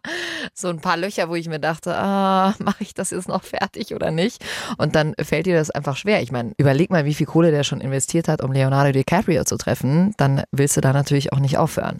[0.54, 3.94] so ein paar Löcher, wo ich mir dachte, ah, mache ich das jetzt noch fertig
[3.94, 4.44] oder nicht?
[4.78, 6.22] Und dann fällt dir das einfach schwer.
[6.22, 9.58] Ich meine, überleg mal, wie viel Kohle der schon investiert hat, um Leonardo DiCaprio zu
[9.58, 10.14] treffen.
[10.18, 12.00] Dann willst du da natürlich auch nicht aufhören.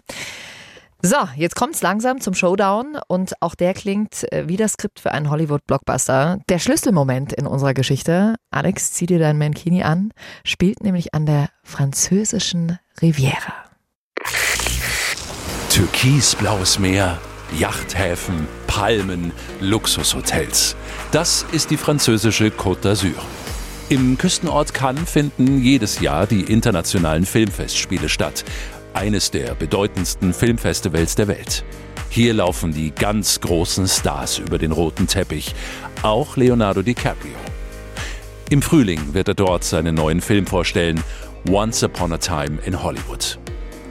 [1.00, 5.12] So, jetzt kommt's langsam zum Showdown und auch der klingt äh, wie das Skript für
[5.12, 6.38] einen Hollywood-Blockbuster.
[6.48, 10.10] Der Schlüsselmoment in unserer Geschichte, Alex, zieh dir dein Mankini an,
[10.42, 13.54] spielt nämlich an der französischen Riviera.
[15.70, 17.18] Türkisblaues Meer,
[17.56, 19.30] Yachthäfen, Palmen,
[19.60, 20.74] Luxushotels.
[21.12, 23.14] Das ist die französische Côte d'Azur.
[23.88, 28.44] Im Küstenort Cannes finden jedes Jahr die internationalen Filmfestspiele statt
[28.98, 31.64] eines der bedeutendsten Filmfestivals der Welt.
[32.10, 35.54] Hier laufen die ganz großen Stars über den roten Teppich,
[36.02, 37.36] auch Leonardo DiCaprio.
[38.50, 41.00] Im Frühling wird er dort seinen neuen Film vorstellen,
[41.48, 43.38] Once Upon a Time in Hollywood.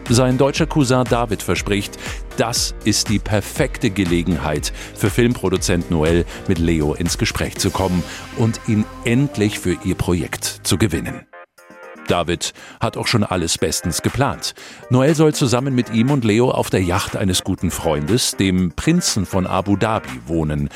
[0.10, 1.98] Sein deutscher Cousin David verspricht,
[2.36, 8.04] das ist die perfekte Gelegenheit für Filmproduzent Noel mit Leo ins Gespräch zu kommen
[8.36, 11.26] und ihn endlich für ihr Projekt zu gewinnen.
[12.08, 14.54] David hat auch schon alles bestens geplant.
[14.90, 19.26] Noel soll zusammen mit ihm und Leo auf der Yacht eines guten Freundes, dem Prinzen
[19.26, 20.70] von Abu Dhabi, wohnen.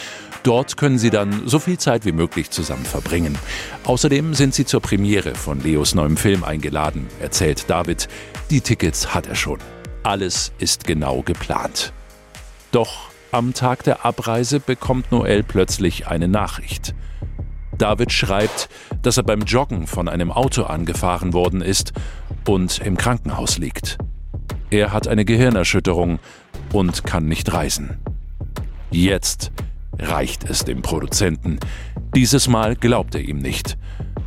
[0.44, 3.38] Dort können sie dann so viel Zeit wie möglich zusammen verbringen.
[3.84, 8.08] Außerdem sind sie zur Premiere von Leos neuem Film eingeladen, erzählt David.
[8.50, 9.60] Die Tickets hat er schon.
[10.04, 11.94] Alles ist genau geplant.
[12.72, 16.96] Doch am Tag der Abreise bekommt Noel plötzlich eine Nachricht.
[17.82, 18.70] David schreibt,
[19.02, 21.94] dass er beim Joggen von einem Auto angefahren worden ist
[22.48, 23.98] und im Krankenhaus liegt.
[24.70, 26.20] Er hat eine Gehirnerschütterung
[26.72, 27.98] und kann nicht reisen.
[28.92, 29.52] Jetzt
[29.98, 31.60] reicht es dem Produzenten.
[32.16, 33.80] Dieses Mal glaubt er ihm nicht.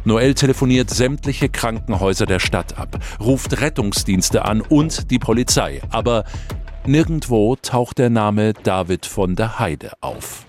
[0.04, 6.24] Noel telefoniert sämtliche Krankenhäuser der Stadt ab, ruft Rettungsdienste an und die Polizei, aber
[6.86, 10.44] nirgendwo taucht der Name David von der Heide auf.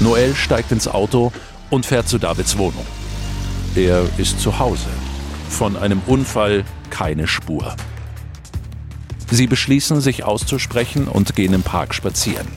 [0.00, 1.32] Noel steigt ins Auto
[1.70, 2.86] und fährt zu Davids Wohnung.
[3.74, 4.88] Er ist zu Hause.
[5.48, 7.74] Von einem Unfall keine Spur.
[9.30, 12.48] Sie beschließen, sich auszusprechen und gehen im Park spazieren.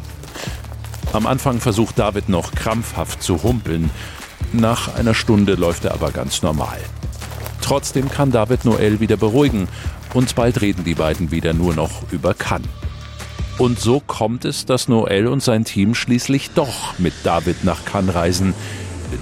[1.13, 3.89] Am Anfang versucht David noch krampfhaft zu humpeln.
[4.51, 6.79] Nach einer Stunde läuft er aber ganz normal.
[7.61, 9.69] Trotzdem kann David Noel wieder beruhigen
[10.13, 12.67] und bald reden die beiden wieder nur noch über Cannes.
[13.57, 18.13] Und so kommt es, dass Noel und sein Team schließlich doch mit David nach Cannes
[18.13, 18.53] reisen.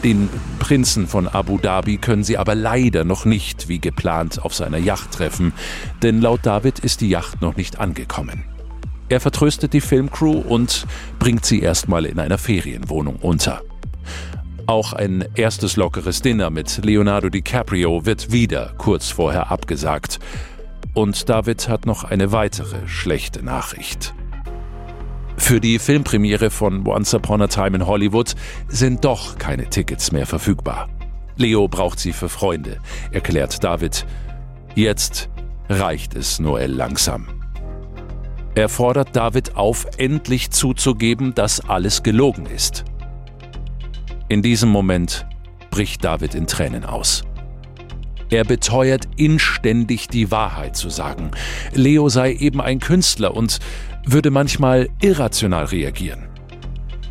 [0.04, 4.80] Den Prinzen von Abu Dhabi können sie aber leider noch nicht wie geplant auf seiner
[4.80, 5.54] Yacht treffen,
[6.02, 8.46] denn laut David ist die Yacht noch nicht angekommen.
[9.08, 10.88] Er vertröstet die Filmcrew und
[11.19, 13.62] bringt sie erstmal in einer Ferienwohnung unter.
[14.65, 20.19] Auch ein erstes lockeres Dinner mit Leonardo DiCaprio wird wieder kurz vorher abgesagt.
[20.96, 24.13] Und David hat noch eine weitere schlechte Nachricht.
[25.38, 28.36] Für die Filmpremiere von Once Upon a Time in Hollywood
[28.67, 30.89] sind doch keine Tickets mehr verfügbar.
[31.36, 32.78] Leo braucht sie für Freunde,
[33.12, 34.06] erklärt David.
[34.76, 35.30] Jetzt
[35.69, 37.28] reicht es Noel langsam.
[38.56, 42.86] Er fordert David auf, endlich zuzugeben, dass alles gelogen ist.
[44.30, 45.26] In diesem Moment
[45.72, 47.24] bricht David in Tränen aus.
[48.30, 51.32] Er beteuert inständig die Wahrheit zu sagen.
[51.72, 53.60] Leo sei eben ein Künstler und
[54.06, 56.28] würde manchmal irrational reagieren.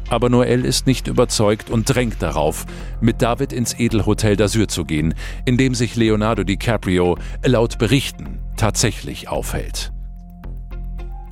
[0.08, 2.66] Aber Noel ist nicht überzeugt und drängt darauf,
[3.00, 5.14] mit David ins Edelhotel d'Azur zu gehen,
[5.46, 9.90] in dem sich Leonardo DiCaprio laut Berichten tatsächlich aufhält.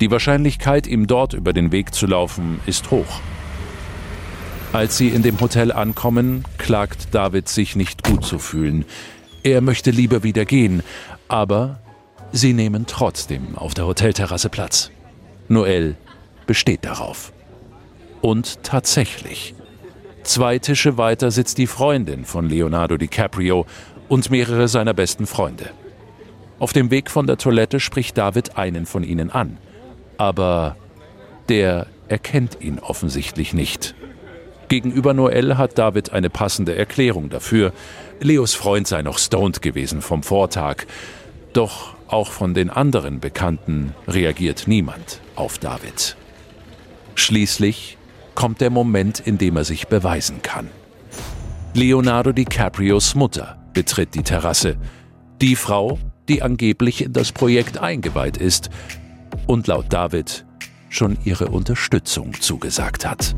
[0.01, 3.21] Die Wahrscheinlichkeit, ihm dort über den Weg zu laufen, ist hoch.
[4.73, 8.85] Als sie in dem Hotel ankommen, klagt David sich nicht gut zu fühlen.
[9.43, 10.81] Er möchte lieber wieder gehen,
[11.27, 11.79] aber
[12.31, 14.89] sie nehmen trotzdem auf der Hotelterrasse Platz.
[15.51, 15.95] Noel
[16.47, 17.31] besteht darauf.
[18.21, 19.55] Und tatsächlich.
[20.23, 23.65] Zwei Tische weiter sitzt die Freundin von Leonardo DiCaprio
[24.07, 25.71] und mehrere seiner besten Freunde.
[26.59, 29.57] Auf dem Weg von der Toilette spricht David einen von ihnen an
[30.21, 30.75] aber
[31.49, 33.95] der erkennt ihn offensichtlich nicht.
[34.67, 37.73] Gegenüber Noel hat David eine passende Erklärung dafür.
[38.19, 40.85] Leos Freund sei noch stoned gewesen vom Vortag.
[41.53, 46.15] Doch auch von den anderen Bekannten reagiert niemand auf David.
[47.15, 47.97] Schließlich
[48.35, 50.69] kommt der Moment, in dem er sich beweisen kann.
[51.73, 54.77] Leonardo DiCaprios Mutter betritt die Terrasse.
[55.41, 55.97] Die Frau,
[56.29, 58.69] die angeblich in das Projekt eingeweiht ist,
[59.47, 60.45] und laut David
[60.89, 63.35] schon ihre Unterstützung zugesagt hat.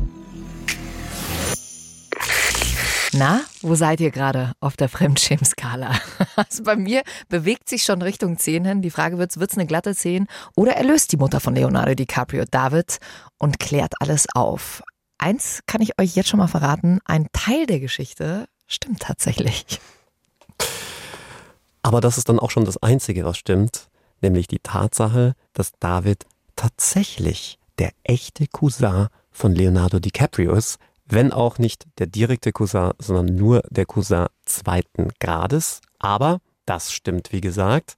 [3.16, 5.92] Na, wo seid ihr gerade auf der Fremdschämskala?
[6.36, 8.82] Also bei mir bewegt sich schon Richtung 10 hin.
[8.82, 12.44] Die Frage wird, wird es eine glatte 10 oder erlöst die Mutter von Leonardo DiCaprio
[12.50, 12.98] David
[13.38, 14.82] und klärt alles auf?
[15.18, 19.64] Eins kann ich euch jetzt schon mal verraten, ein Teil der Geschichte stimmt tatsächlich.
[21.82, 23.88] Aber das ist dann auch schon das Einzige, was stimmt
[24.22, 31.58] nämlich die Tatsache, dass David tatsächlich der echte Cousin von Leonardo DiCaprio ist, wenn auch
[31.58, 35.80] nicht der direkte Cousin, sondern nur der Cousin zweiten Grades.
[35.98, 37.96] Aber das stimmt, wie gesagt.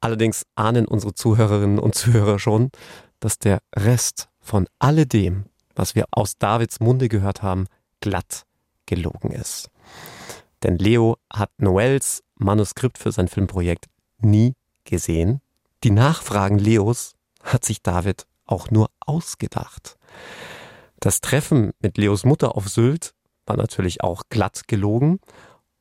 [0.00, 2.70] Allerdings ahnen unsere Zuhörerinnen und Zuhörer schon,
[3.20, 7.66] dass der Rest von alledem, was wir aus Davids Munde gehört haben,
[8.00, 8.44] glatt
[8.86, 9.70] gelogen ist.
[10.62, 13.86] Denn Leo hat Noels Manuskript für sein Filmprojekt
[14.20, 15.40] nie gesehen.
[15.84, 19.96] Die Nachfragen Leos hat sich David auch nur ausgedacht.
[21.00, 23.14] Das Treffen mit Leos Mutter auf Sylt
[23.46, 25.20] war natürlich auch glatt gelogen.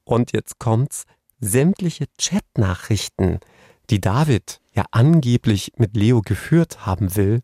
[0.03, 1.05] Und jetzt kommt's,
[1.39, 3.39] sämtliche Chatnachrichten,
[3.89, 7.41] die David ja angeblich mit Leo geführt haben will,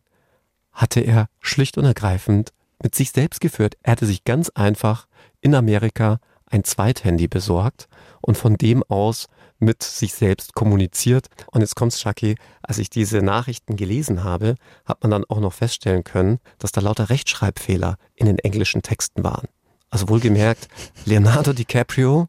[0.72, 3.76] hatte er schlicht und ergreifend mit sich selbst geführt.
[3.82, 5.06] Er hatte sich ganz einfach
[5.40, 7.88] in Amerika ein Zweithandy besorgt
[8.20, 9.26] und von dem aus
[9.58, 11.28] mit sich selbst kommuniziert.
[11.52, 15.52] Und jetzt kommt's, Shaki, als ich diese Nachrichten gelesen habe, hat man dann auch noch
[15.52, 19.48] feststellen können, dass da lauter Rechtschreibfehler in den englischen Texten waren.
[19.90, 20.68] Also wohlgemerkt,
[21.04, 22.28] Leonardo DiCaprio,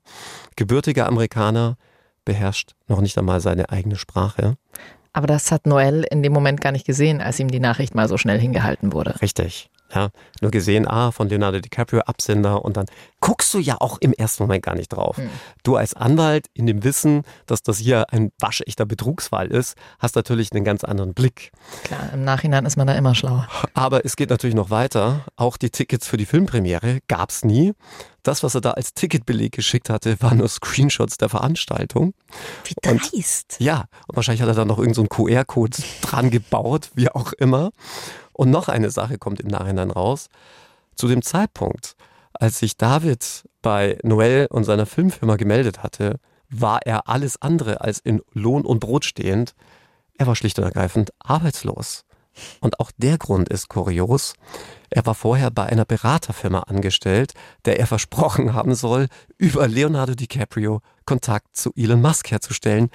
[0.55, 1.77] gebürtiger Amerikaner,
[2.23, 4.57] beherrscht noch nicht einmal seine eigene Sprache.
[5.13, 8.09] Aber das hat Noel in dem Moment gar nicht gesehen, als ihm die Nachricht mal
[8.09, 9.19] so schnell hingehalten wurde.
[9.21, 9.69] Richtig.
[9.93, 10.09] Ja,
[10.41, 12.85] nur gesehen, ah, von Leonardo DiCaprio Absender und dann
[13.21, 15.17] guckst du ja auch im ersten Moment gar nicht drauf.
[15.17, 15.29] Hm.
[15.63, 20.51] Du als Anwalt in dem Wissen, dass das hier ein waschechter Betrugsfall ist, hast natürlich
[20.51, 21.51] einen ganz anderen Blick.
[21.83, 23.47] Klar, im Nachhinein ist man da immer schlauer.
[23.73, 25.25] Aber es geht natürlich noch weiter.
[25.35, 27.73] Auch die Tickets für die Filmpremiere gab es nie.
[28.23, 32.15] Das, was er da als Ticketbeleg geschickt hatte, waren nur Screenshots der Veranstaltung.
[32.63, 33.57] Wie dreist.
[33.59, 37.33] Und, ja, und wahrscheinlich hat er da noch irgendeinen so QR-Code dran gebaut, wie auch
[37.33, 37.71] immer.
[38.35, 40.27] Und noch eine Sache kommt im Nachhinein raus.
[40.95, 41.95] Zu dem Zeitpunkt,
[42.33, 46.19] als sich David bei Noel und seiner Filmfirma gemeldet hatte,
[46.49, 49.55] war er alles andere als in Lohn und Brot stehend.
[50.17, 52.03] Er war schlicht und ergreifend arbeitslos.
[52.59, 54.33] Und auch der Grund ist kurios.
[54.89, 60.81] Er war vorher bei einer Beraterfirma angestellt, der er versprochen haben soll, über Leonardo DiCaprio
[61.05, 62.89] Kontakt zu Elon Musk herzustellen,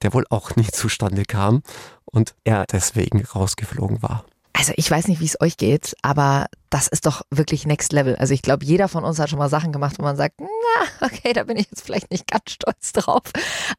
[0.00, 1.62] der wohl auch nie zustande kam
[2.06, 4.24] und er deswegen rausgeflogen war.
[4.58, 8.16] Also ich weiß nicht, wie es euch geht, aber das ist doch wirklich Next Level.
[8.16, 11.06] Also ich glaube, jeder von uns hat schon mal Sachen gemacht, wo man sagt, na,
[11.06, 13.22] okay, da bin ich jetzt vielleicht nicht ganz stolz drauf.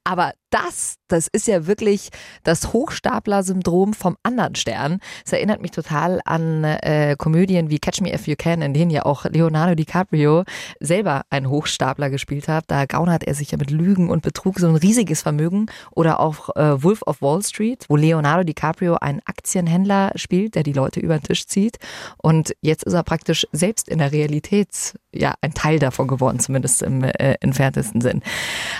[0.03, 2.09] Aber das, das ist ja wirklich
[2.43, 4.99] das Hochstapler-Syndrom vom anderen Stern.
[5.23, 8.89] Es erinnert mich total an äh, Komödien wie Catch Me If You Can, in denen
[8.89, 10.45] ja auch Leonardo DiCaprio
[10.79, 12.65] selber einen Hochstapler gespielt hat.
[12.67, 15.67] Da gaunert er sich ja mit Lügen und Betrug so ein riesiges Vermögen.
[15.91, 20.68] Oder auch äh, Wolf of Wall Street, wo Leonardo DiCaprio einen Aktienhändler spielt, der die
[20.73, 21.77] Leute über den Tisch zieht.
[22.17, 26.39] Und jetzt jetzt ist er praktisch selbst in der Realität ja ein Teil davon geworden,
[26.39, 28.21] zumindest im äh, entferntesten Sinn.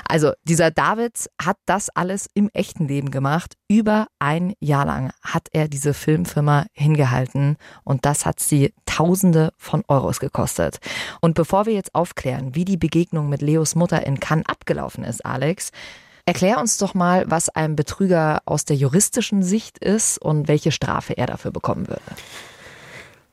[0.08, 3.56] Also dieser David hat das alles im echten Leben gemacht.
[3.68, 9.84] Über ein Jahr lang hat er diese Filmfirma hingehalten und das hat sie Tausende von
[9.88, 10.80] Euros gekostet.
[11.22, 15.26] Und bevor wir jetzt aufklären, wie die Begegnung mit Leos Mutter in Cannes abgelaufen ist,
[15.26, 15.72] Alex,
[16.30, 21.18] Erklär uns doch mal, was ein Betrüger aus der juristischen Sicht ist und welche Strafe
[21.18, 22.04] er dafür bekommen würde.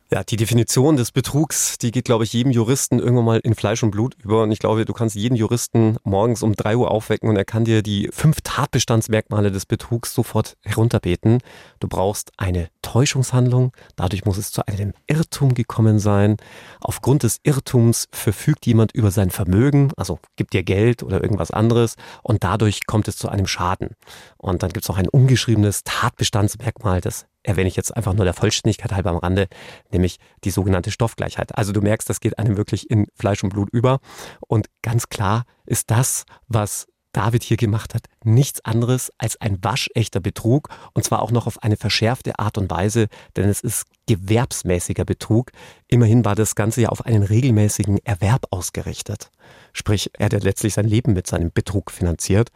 [0.09, 3.83] Ja, die Definition des Betrugs, die geht, glaube ich, jedem Juristen irgendwann mal in Fleisch
[3.83, 4.45] und Blut über.
[4.45, 7.65] Und ich glaube, du kannst jeden Juristen morgens um drei Uhr aufwecken und er kann
[7.65, 11.41] dir die fünf Tatbestandsmerkmale des Betrugs sofort herunterbeten.
[11.81, 13.73] Du brauchst eine Täuschungshandlung.
[13.97, 16.37] Dadurch muss es zu einem Irrtum gekommen sein.
[16.81, 21.97] Aufgrund des Irrtums verfügt jemand über sein Vermögen, also gibt dir Geld oder irgendwas anderes.
[22.23, 23.97] Und dadurch kommt es zu einem Schaden.
[24.37, 28.35] Und dann gibt es noch ein ungeschriebenes Tatbestandsmerkmal, das erwähne ich jetzt einfach nur der
[28.35, 29.49] Vollständigkeit halber am Rande,
[29.91, 31.57] nämlich die sogenannte Stoffgleichheit.
[31.57, 34.01] Also du merkst, das geht einem wirklich in Fleisch und Blut über.
[34.47, 40.21] Und ganz klar ist das, was David hier gemacht hat, nichts anderes als ein waschechter
[40.21, 43.07] Betrug und zwar auch noch auf eine verschärfte Art und Weise,
[43.37, 45.51] denn es ist gewerbsmäßiger Betrug.
[45.89, 49.31] Immerhin war das Ganze ja auf einen regelmäßigen Erwerb ausgerichtet.
[49.73, 52.51] Sprich, er hat letztlich sein Leben mit seinem Betrug finanziert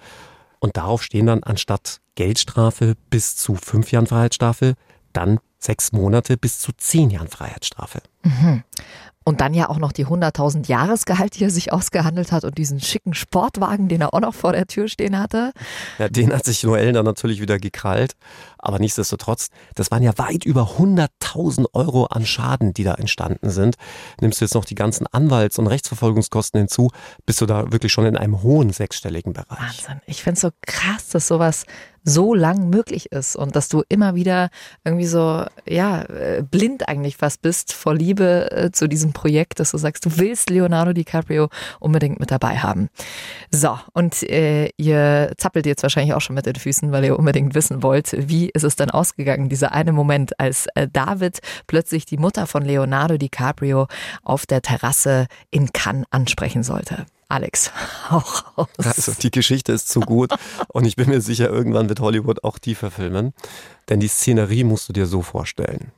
[0.61, 4.75] und darauf stehen dann anstatt Geldstrafe bis zu fünf Jahren Freiheitsstrafe,
[5.13, 8.01] dann sechs Monate bis zu zehn Jahren Freiheitsstrafe.
[8.23, 8.65] Mhm.
[9.23, 12.81] Und dann ja auch noch die 100.000 Jahresgehalt, die er sich ausgehandelt hat und diesen
[12.81, 15.53] schicken Sportwagen, den er auch noch vor der Tür stehen hatte.
[15.99, 18.17] Ja, den hat sich Noel dann natürlich wieder gekrallt.
[18.57, 23.77] Aber nichtsdestotrotz, das waren ja weit über 100.000 Euro an Schaden, die da entstanden sind.
[24.23, 26.91] Nimmst du jetzt noch die ganzen Anwalts- und Rechtsverfolgungskosten hinzu,
[27.27, 29.87] bist du da wirklich schon in einem hohen sechsstelligen Bereich.
[29.87, 30.01] Wahnsinn.
[30.07, 31.67] Ich finde es so krass, dass sowas
[32.05, 34.49] so lang möglich ist und dass du immer wieder
[34.85, 39.71] irgendwie so, ja, äh, blind eigentlich fast bist vor Liebe äh, zu diesem Projekt, dass
[39.71, 42.89] du sagst, du willst Leonardo DiCaprio unbedingt mit dabei haben.
[43.51, 47.55] So, und äh, ihr zappelt jetzt wahrscheinlich auch schon mit den Füßen, weil ihr unbedingt
[47.55, 52.19] wissen wollt, wie ist es dann ausgegangen, dieser eine Moment, als äh, David plötzlich die
[52.19, 53.87] Mutter von Leonardo DiCaprio
[54.23, 57.07] auf der Terrasse in Cannes ansprechen sollte.
[57.31, 57.71] Alex,
[58.11, 58.69] auch raus.
[58.79, 60.33] Also die Geschichte ist zu gut
[60.69, 63.33] und ich bin mir sicher, irgendwann wird Hollywood auch die verfilmen.
[63.89, 65.93] Denn die Szenerie musst du dir so vorstellen.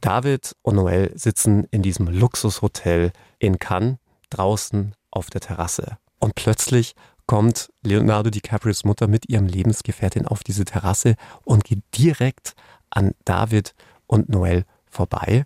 [0.00, 3.98] David und Noel sitzen in diesem Luxushotel in Cannes
[4.30, 5.98] draußen auf der Terrasse.
[6.18, 6.94] Und plötzlich
[7.26, 12.54] kommt Leonardo DiCaprios Mutter mit ihrem Lebensgefährtin auf diese Terrasse und geht direkt
[12.90, 13.74] an David
[14.06, 15.44] und Noel vorbei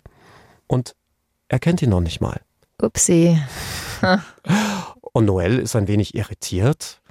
[0.67, 0.95] und
[1.49, 2.41] erkennt ihn noch nicht mal.
[2.81, 3.39] Upsi.
[5.13, 7.01] und Noel ist ein wenig irritiert,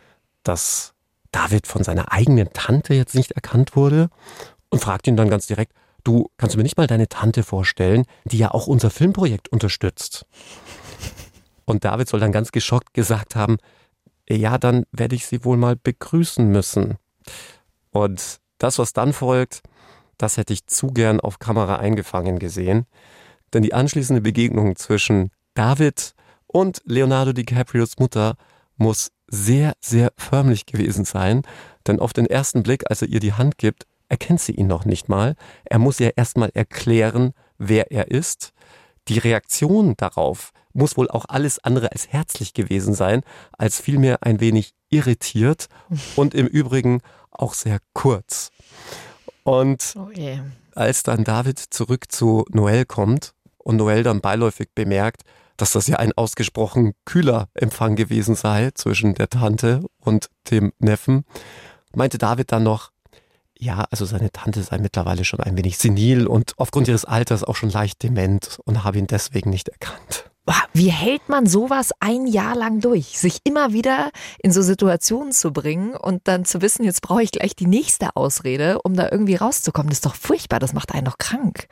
[0.42, 0.92] dass
[1.30, 4.10] David von seiner eigenen Tante jetzt nicht erkannt wurde
[4.68, 5.72] und fragt ihn dann ganz direkt,
[6.04, 10.26] du kannst du mir nicht mal deine Tante vorstellen, die ja auch unser Filmprojekt unterstützt.
[11.64, 13.56] Und David soll dann ganz geschockt gesagt haben,
[14.28, 16.98] ja, dann werde ich sie wohl mal begrüßen müssen.
[17.90, 19.62] Und das, was dann folgt,
[20.18, 22.86] das hätte ich zu gern auf Kamera eingefangen gesehen.
[23.52, 26.14] Denn die anschließende Begegnung zwischen David
[26.52, 28.36] und Leonardo DiCaprios Mutter
[28.76, 31.42] muss sehr, sehr förmlich gewesen sein.
[31.86, 34.84] Denn auf den ersten Blick, als er ihr die Hand gibt, erkennt sie ihn noch
[34.84, 35.34] nicht mal.
[35.64, 38.52] Er muss ihr erstmal erklären, wer er ist.
[39.08, 43.22] Die Reaktion darauf muss wohl auch alles andere als herzlich gewesen sein,
[43.52, 45.68] als vielmehr ein wenig irritiert
[46.16, 47.00] und im Übrigen
[47.30, 48.50] auch sehr kurz.
[49.44, 50.08] Und oh
[50.74, 55.22] als dann David zurück zu Noel kommt und Noel dann beiläufig bemerkt,
[55.62, 61.24] dass das ja ein ausgesprochen kühler Empfang gewesen sei zwischen der Tante und dem Neffen,
[61.94, 62.90] meinte David dann noch,
[63.56, 67.54] ja, also seine Tante sei mittlerweile schon ein wenig senil und aufgrund ihres Alters auch
[67.54, 70.31] schon leicht dement und habe ihn deswegen nicht erkannt.
[70.74, 73.18] Wie hält man sowas ein Jahr lang durch?
[73.18, 74.10] Sich immer wieder
[74.42, 78.16] in so Situationen zu bringen und dann zu wissen, jetzt brauche ich gleich die nächste
[78.16, 79.90] Ausrede, um da irgendwie rauszukommen.
[79.90, 81.68] Das ist doch furchtbar, das macht einen doch krank.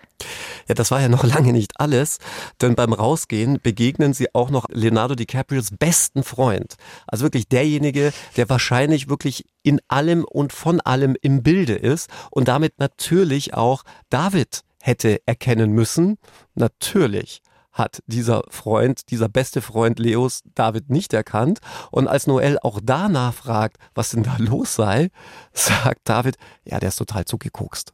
[0.68, 2.18] Ja, das war ja noch lange nicht alles,
[2.61, 6.75] denn beim Rausgehen begegnen sie auch noch Leonardo DiCaprios besten Freund.
[7.07, 12.49] Also wirklich derjenige, der wahrscheinlich wirklich in allem und von allem im Bilde ist und
[12.49, 16.18] damit natürlich auch David hätte erkennen müssen.
[16.55, 17.43] Natürlich
[17.81, 21.59] hat dieser Freund, dieser beste Freund Leos David nicht erkannt.
[21.91, 25.11] Und als Noel auch danach fragt, was denn da los sei,
[25.53, 27.93] sagt David, ja, der ist total zugekokst.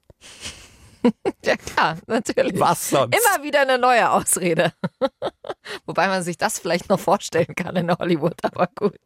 [1.44, 2.58] ja klar, natürlich.
[2.60, 3.16] Was sonst?
[3.16, 4.72] Immer wieder eine neue Ausrede.
[5.86, 9.00] Wobei man sich das vielleicht noch vorstellen kann in Hollywood, aber gut.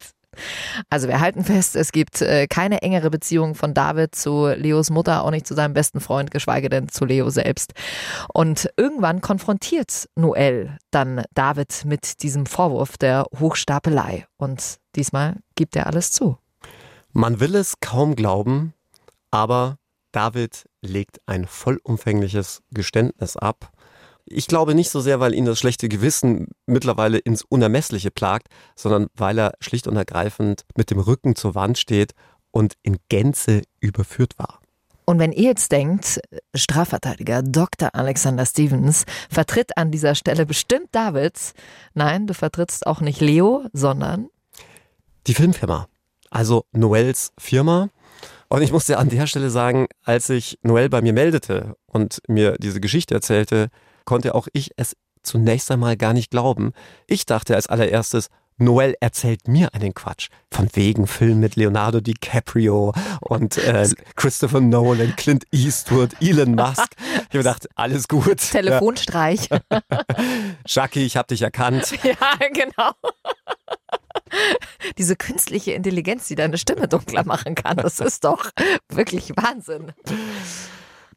[0.89, 5.23] Also wir halten fest, es gibt äh, keine engere Beziehung von David zu Leos Mutter,
[5.23, 7.73] auch nicht zu seinem besten Freund, geschweige denn zu Leo selbst.
[8.33, 14.25] Und irgendwann konfrontiert Noel dann David mit diesem Vorwurf der Hochstapelei.
[14.37, 16.37] Und diesmal gibt er alles zu.
[17.13, 18.73] Man will es kaum glauben,
[19.31, 19.77] aber
[20.11, 23.71] David legt ein vollumfängliches Geständnis ab
[24.31, 29.07] ich glaube nicht so sehr, weil ihn das schlechte Gewissen mittlerweile ins Unermessliche plagt, sondern
[29.15, 32.13] weil er schlicht und ergreifend mit dem Rücken zur Wand steht
[32.51, 34.59] und in Gänze überführt war.
[35.05, 36.21] Und wenn ihr jetzt denkt,
[36.55, 37.93] Strafverteidiger Dr.
[37.93, 41.53] Alexander Stevens vertritt an dieser Stelle bestimmt Davids,
[41.93, 44.29] nein, du vertrittst auch nicht Leo, sondern
[45.27, 45.87] die Filmfirma,
[46.29, 47.89] also Noels Firma.
[48.47, 52.57] Und ich musste an der Stelle sagen, als sich Noel bei mir meldete und mir
[52.59, 53.69] diese Geschichte erzählte,
[54.05, 56.73] konnte auch ich es zunächst einmal gar nicht glauben.
[57.07, 58.27] Ich dachte als allererstes,
[58.57, 60.29] Noel erzählt mir einen Quatsch.
[60.51, 66.91] Von wegen Film mit Leonardo DiCaprio und äh, Christopher Nolan, Clint Eastwood, Elon Musk.
[67.31, 68.37] Ich habe gedacht, alles gut.
[68.37, 69.49] Telefonstreich.
[69.71, 69.81] Ja.
[70.65, 71.91] Shaki, ich habe dich erkannt.
[72.03, 72.15] Ja,
[72.53, 72.91] genau.
[74.97, 78.49] Diese künstliche Intelligenz, die deine Stimme dunkler machen kann, das ist doch
[78.89, 79.93] wirklich Wahnsinn.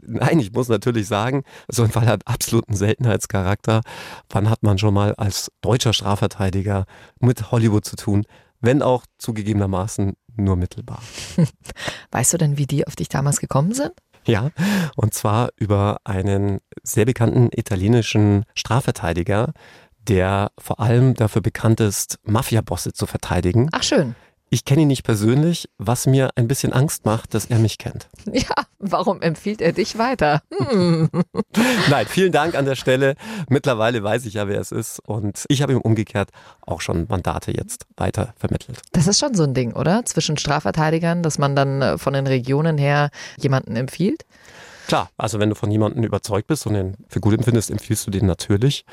[0.06, 3.82] Nein, ich muss natürlich sagen, so ein Fall hat absoluten Seltenheitscharakter.
[4.28, 6.84] Wann hat man schon mal als deutscher Strafverteidiger
[7.20, 8.24] mit Hollywood zu tun?
[8.60, 11.02] Wenn auch zugegebenermaßen nur mittelbar.
[12.10, 13.92] Weißt du denn, wie die auf dich damals gekommen sind?
[14.26, 14.50] Ja,
[14.96, 19.52] und zwar über einen sehr bekannten italienischen Strafverteidiger,
[20.08, 23.68] der vor allem dafür bekannt ist, Mafiabosse zu verteidigen.
[23.72, 24.14] Ach schön.
[24.54, 28.08] Ich kenne ihn nicht persönlich, was mir ein bisschen Angst macht, dass er mich kennt.
[28.32, 30.42] Ja, warum empfiehlt er dich weiter?
[30.56, 31.08] Hm.
[31.90, 33.16] Nein, vielen Dank an der Stelle.
[33.48, 35.00] Mittlerweile weiß ich ja, wer es ist.
[35.08, 36.30] Und ich habe ihm umgekehrt
[36.60, 38.80] auch schon Mandate jetzt weiter vermittelt.
[38.92, 40.04] Das ist schon so ein Ding, oder?
[40.04, 44.24] Zwischen Strafverteidigern, dass man dann äh, von den Regionen her jemanden empfiehlt?
[44.86, 48.12] Klar, also wenn du von jemandem überzeugt bist und den für gut empfindest, empfiehlst du
[48.12, 48.84] den natürlich.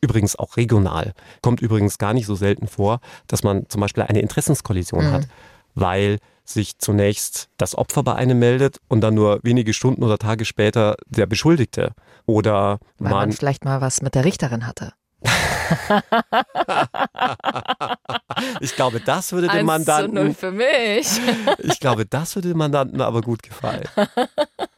[0.00, 1.14] Übrigens auch regional.
[1.42, 5.12] Kommt übrigens gar nicht so selten vor, dass man zum Beispiel eine Interessenskollision mhm.
[5.12, 5.28] hat,
[5.74, 10.44] weil sich zunächst das Opfer bei einem meldet und dann nur wenige Stunden oder Tage
[10.44, 11.92] später der Beschuldigte.
[12.24, 14.92] Oder weil man, man vielleicht mal was mit der Richterin hatte.
[18.60, 20.16] ich glaube, das würde dem Mandanten.
[20.16, 21.20] Zu null für mich.
[21.58, 23.88] ich glaube, das würde dem Mandanten aber gut gefallen.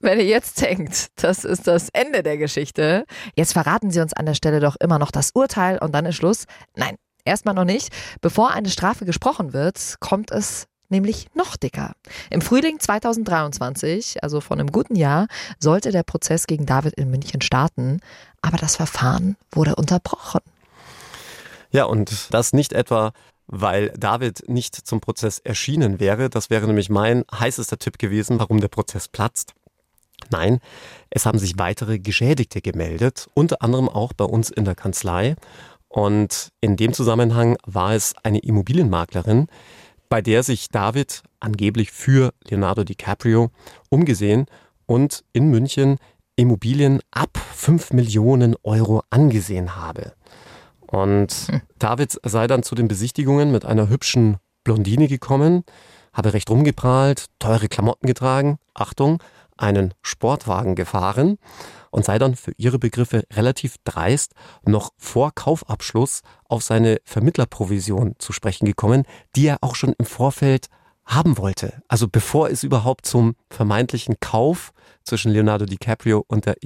[0.00, 3.04] Wenn ihr jetzt denkt, das ist das Ende der Geschichte,
[3.36, 6.16] jetzt verraten Sie uns an der Stelle doch immer noch das Urteil und dann ist
[6.16, 6.46] Schluss.
[6.76, 7.90] Nein, erstmal noch nicht.
[8.20, 11.92] Bevor eine Strafe gesprochen wird, kommt es nämlich noch dicker.
[12.30, 15.28] Im Frühling 2023, also von einem guten Jahr,
[15.58, 18.00] sollte der Prozess gegen David in München starten,
[18.42, 20.40] aber das Verfahren wurde unterbrochen.
[21.70, 23.12] Ja, und das nicht etwa
[23.50, 26.30] weil David nicht zum Prozess erschienen wäre.
[26.30, 29.54] Das wäre nämlich mein heißester Tipp gewesen, warum der Prozess platzt.
[30.30, 30.60] Nein,
[31.08, 35.34] es haben sich weitere Geschädigte gemeldet, unter anderem auch bei uns in der Kanzlei.
[35.88, 39.48] Und in dem Zusammenhang war es eine Immobilienmaklerin,
[40.08, 43.50] bei der sich David angeblich für Leonardo DiCaprio
[43.88, 44.46] umgesehen
[44.86, 45.98] und in München
[46.36, 50.12] Immobilien ab 5 Millionen Euro angesehen habe.
[50.90, 51.62] Und hm.
[51.78, 55.62] David sei dann zu den Besichtigungen mit einer hübschen Blondine gekommen,
[56.12, 59.22] habe recht rumgeprahlt, teure Klamotten getragen, Achtung,
[59.56, 61.38] einen Sportwagen gefahren
[61.90, 64.34] und sei dann für ihre Begriffe relativ dreist
[64.64, 69.04] noch vor Kaufabschluss auf seine Vermittlerprovision zu sprechen gekommen,
[69.36, 70.66] die er auch schon im Vorfeld
[71.04, 71.82] haben wollte.
[71.88, 74.72] Also bevor es überhaupt zum vermeintlichen Kauf
[75.04, 76.62] zwischen Leonardo DiCaprio und der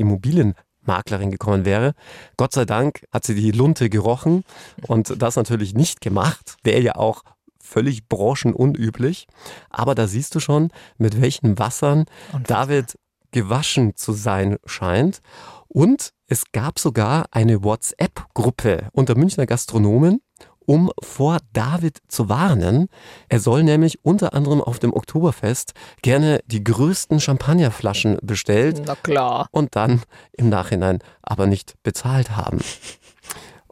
[0.85, 1.95] Immobilienmaklerin gekommen wäre.
[2.37, 4.45] Gott sei Dank hat sie die Lunte gerochen
[4.87, 6.57] und das natürlich nicht gemacht.
[6.63, 7.23] Wäre ja auch
[7.61, 9.27] völlig branchenunüblich.
[9.71, 12.05] Aber da siehst du schon, mit welchen Wassern
[12.47, 12.99] David
[13.31, 15.21] gewaschen zu sein scheint.
[15.69, 20.21] Und es gab sogar eine WhatsApp-Gruppe unter Münchner Gastronomen,
[20.67, 22.89] um vor David zu warnen.
[23.29, 29.49] Er soll nämlich unter anderem auf dem Oktoberfest gerne die größten Champagnerflaschen bestellt Na klar.
[29.51, 30.03] und dann
[30.33, 32.61] im Nachhinein aber nicht bezahlt haben.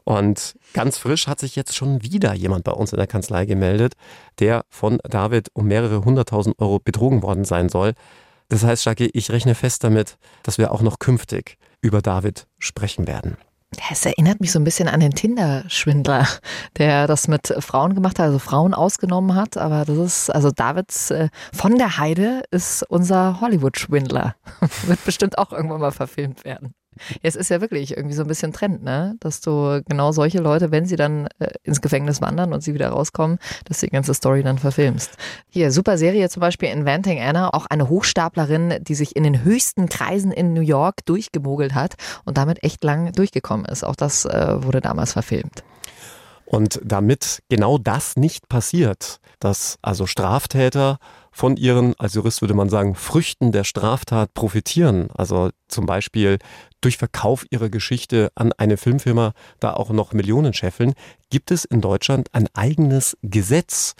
[0.05, 3.93] Und ganz frisch hat sich jetzt schon wieder jemand bei uns in der Kanzlei gemeldet,
[4.39, 7.93] der von David um mehrere hunderttausend Euro betrogen worden sein soll.
[8.49, 13.07] Das heißt, Jackie, ich rechne fest damit, dass wir auch noch künftig über David sprechen
[13.07, 13.37] werden.
[13.91, 16.27] Es erinnert mich so ein bisschen an den Tinder-Schwindler,
[16.77, 19.57] der das mit Frauen gemacht hat, also Frauen ausgenommen hat.
[19.57, 24.35] Aber das ist, also Davids äh, von der Heide ist unser Hollywood-Schwindler.
[24.85, 26.73] Wird bestimmt auch irgendwann mal verfilmt werden.
[27.21, 29.15] Es ist ja wirklich irgendwie so ein bisschen Trend, ne?
[29.19, 32.89] Dass du genau solche Leute, wenn sie dann äh, ins Gefängnis wandern und sie wieder
[32.89, 35.11] rauskommen, dass die ganze Story dann verfilmst.
[35.49, 39.89] Hier, super Serie zum Beispiel Inventing Anna, auch eine Hochstaplerin, die sich in den höchsten
[39.89, 43.83] Kreisen in New York durchgemogelt hat und damit echt lang durchgekommen ist.
[43.83, 45.63] Auch das äh, wurde damals verfilmt.
[46.45, 50.99] Und damit genau das nicht passiert, dass also Straftäter
[51.33, 55.09] von ihren, als Jurist würde man sagen, Früchten der Straftat profitieren.
[55.15, 56.37] Also zum Beispiel
[56.79, 60.93] durch Verkauf ihrer Geschichte an eine Filmfirma da auch noch Millionen scheffeln,
[61.29, 63.95] gibt es in Deutschland ein eigenes Gesetz,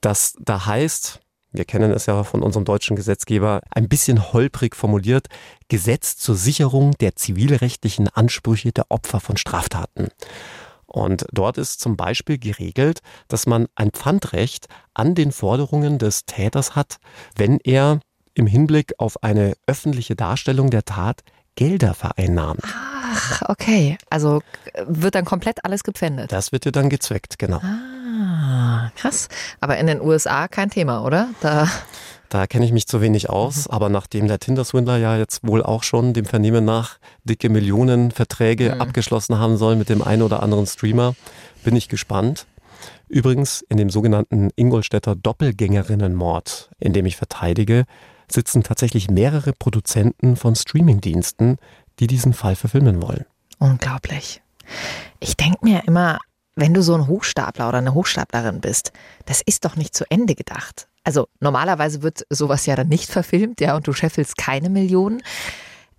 [0.00, 1.20] das da heißt,
[1.52, 5.26] wir kennen es ja von unserem deutschen Gesetzgeber, ein bisschen holprig formuliert,
[5.68, 10.08] Gesetz zur Sicherung der zivilrechtlichen Ansprüche der Opfer von Straftaten.
[10.90, 16.74] Und dort ist zum Beispiel geregelt, dass man ein Pfandrecht an den Forderungen des Täters
[16.74, 16.96] hat,
[17.36, 18.00] wenn er
[18.34, 21.22] im Hinblick auf eine öffentliche Darstellung der Tat
[21.54, 22.62] Gelder vereinnahmt.
[22.64, 23.98] Ach, okay.
[24.08, 24.40] Also
[24.86, 26.32] wird dann komplett alles gepfändet.
[26.32, 27.58] Das wird dir dann gezweckt, genau.
[27.58, 29.28] Ah, krass.
[29.60, 31.28] Aber in den USA kein Thema, oder?
[31.40, 31.68] Da
[32.30, 33.74] da kenne ich mich zu wenig aus, mhm.
[33.74, 38.80] aber nachdem der Tinder-Swindler ja jetzt wohl auch schon dem Vernehmen nach dicke Millionenverträge mhm.
[38.80, 41.14] abgeschlossen haben soll mit dem einen oder anderen Streamer,
[41.64, 42.46] bin ich gespannt.
[43.08, 47.84] Übrigens, in dem sogenannten Ingolstädter Doppelgängerinnenmord, in dem ich verteidige,
[48.30, 51.56] sitzen tatsächlich mehrere Produzenten von Streamingdiensten,
[51.98, 53.26] die diesen Fall verfilmen wollen.
[53.58, 54.40] Unglaublich.
[55.18, 56.20] Ich denke mir immer,
[56.54, 58.92] wenn du so ein Hochstapler oder eine Hochstaplerin bist,
[59.26, 60.86] das ist doch nicht zu Ende gedacht.
[61.04, 65.22] Also normalerweise wird sowas ja dann nicht verfilmt, ja, und du scheffelst keine Millionen.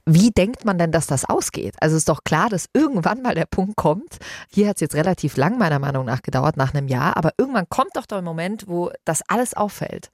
[0.05, 1.75] Wie denkt man denn, dass das ausgeht?
[1.79, 4.17] Also ist doch klar, dass irgendwann mal der Punkt kommt.
[4.51, 7.69] Hier hat es jetzt relativ lang meiner Meinung nach gedauert, nach einem Jahr, aber irgendwann
[7.69, 10.11] kommt doch der Moment, wo das alles auffällt.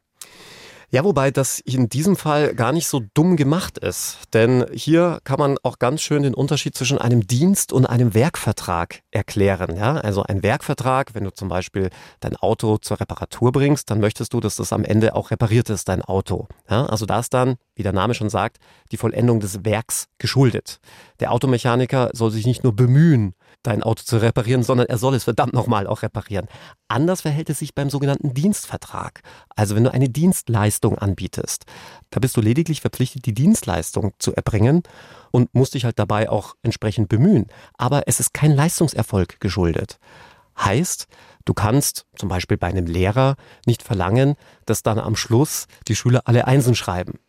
[0.90, 4.20] Ja, wobei das in diesem Fall gar nicht so dumm gemacht ist.
[4.34, 9.02] Denn hier kann man auch ganz schön den Unterschied zwischen einem Dienst und einem Werkvertrag
[9.12, 9.76] erklären.
[9.76, 11.90] Ja, also ein Werkvertrag, wenn du zum Beispiel
[12.22, 15.90] dein Auto zur Reparatur bringst, dann möchtest du, dass das am Ende auch repariert ist,
[15.90, 16.48] dein Auto.
[16.70, 18.56] Ja, also da ist dann, wie der Name schon sagt,
[18.94, 20.80] die Vollendung des Werks geschuldet.
[21.20, 23.34] Der Automechaniker soll sich nicht nur bemühen,
[23.64, 26.48] dein Auto zu reparieren, sondern er soll es verdammt nochmal auch reparieren.
[26.88, 29.22] Anders verhält es sich beim sogenannten Dienstvertrag.
[29.56, 31.66] Also wenn du eine Dienstleistung anbietest,
[32.10, 34.84] da bist du lediglich verpflichtet, die Dienstleistung zu erbringen
[35.32, 37.48] und musst dich halt dabei auch entsprechend bemühen.
[37.78, 40.00] Aber es ist kein Leistungserfolg geschuldet.
[40.60, 41.08] Heißt,
[41.46, 43.36] du kannst zum Beispiel bei einem Lehrer
[43.66, 44.36] nicht verlangen,
[44.66, 47.20] dass dann am Schluss die Schüler alle Einsen schreiben.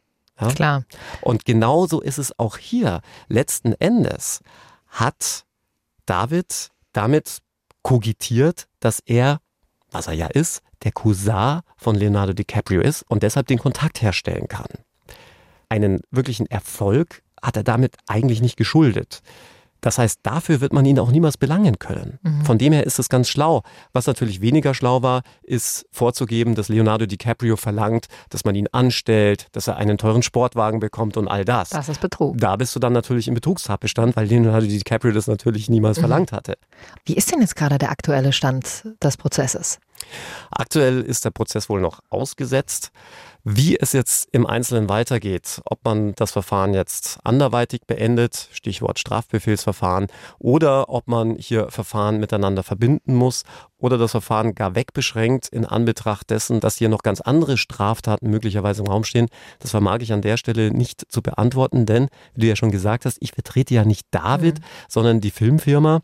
[0.41, 0.49] Ja?
[0.49, 0.85] Klar.
[1.21, 3.01] Und genauso ist es auch hier.
[3.29, 4.41] Letzten Endes
[4.87, 5.45] hat
[6.09, 7.39] David damit
[7.83, 9.41] kogitiert, dass er,
[9.91, 14.49] was er ja ist, der Cousin von Leonardo DiCaprio ist und deshalb den Kontakt herstellen
[14.49, 14.69] kann.
[15.69, 19.21] Einen wirklichen Erfolg hat er damit eigentlich nicht geschuldet.
[19.81, 22.19] Das heißt, dafür wird man ihn auch niemals belangen können.
[22.23, 22.45] Mhm.
[22.45, 23.63] Von dem her ist es ganz schlau.
[23.93, 29.47] Was natürlich weniger schlau war, ist vorzugeben, dass Leonardo DiCaprio verlangt, dass man ihn anstellt,
[29.53, 31.71] dass er einen teuren Sportwagen bekommt und all das.
[31.71, 32.39] Das ist Betrug.
[32.39, 36.03] Da bist du dann natürlich im Betrugstatbestand, weil Leonardo DiCaprio das natürlich niemals mhm.
[36.03, 36.57] verlangt hatte.
[37.05, 39.79] Wie ist denn jetzt gerade der aktuelle Stand des Prozesses?
[40.51, 42.91] Aktuell ist der Prozess wohl noch ausgesetzt.
[43.45, 50.09] Wie es jetzt im Einzelnen weitergeht, ob man das Verfahren jetzt anderweitig beendet, Stichwort Strafbefehlsverfahren,
[50.39, 53.45] oder ob man hier Verfahren miteinander verbinden muss
[53.79, 58.83] oder das Verfahren gar wegbeschränkt in Anbetracht dessen, dass hier noch ganz andere Straftaten möglicherweise
[58.83, 59.29] im Raum stehen,
[59.61, 63.05] das vermag ich an der Stelle nicht zu beantworten, denn, wie du ja schon gesagt
[63.05, 64.65] hast, ich vertrete ja nicht David, mhm.
[64.89, 66.01] sondern die Filmfirma,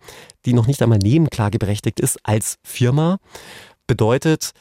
[0.46, 3.18] die noch nicht einmal nebenklageberechtigt ist als Firma.
[3.86, 4.52] Bedeutet,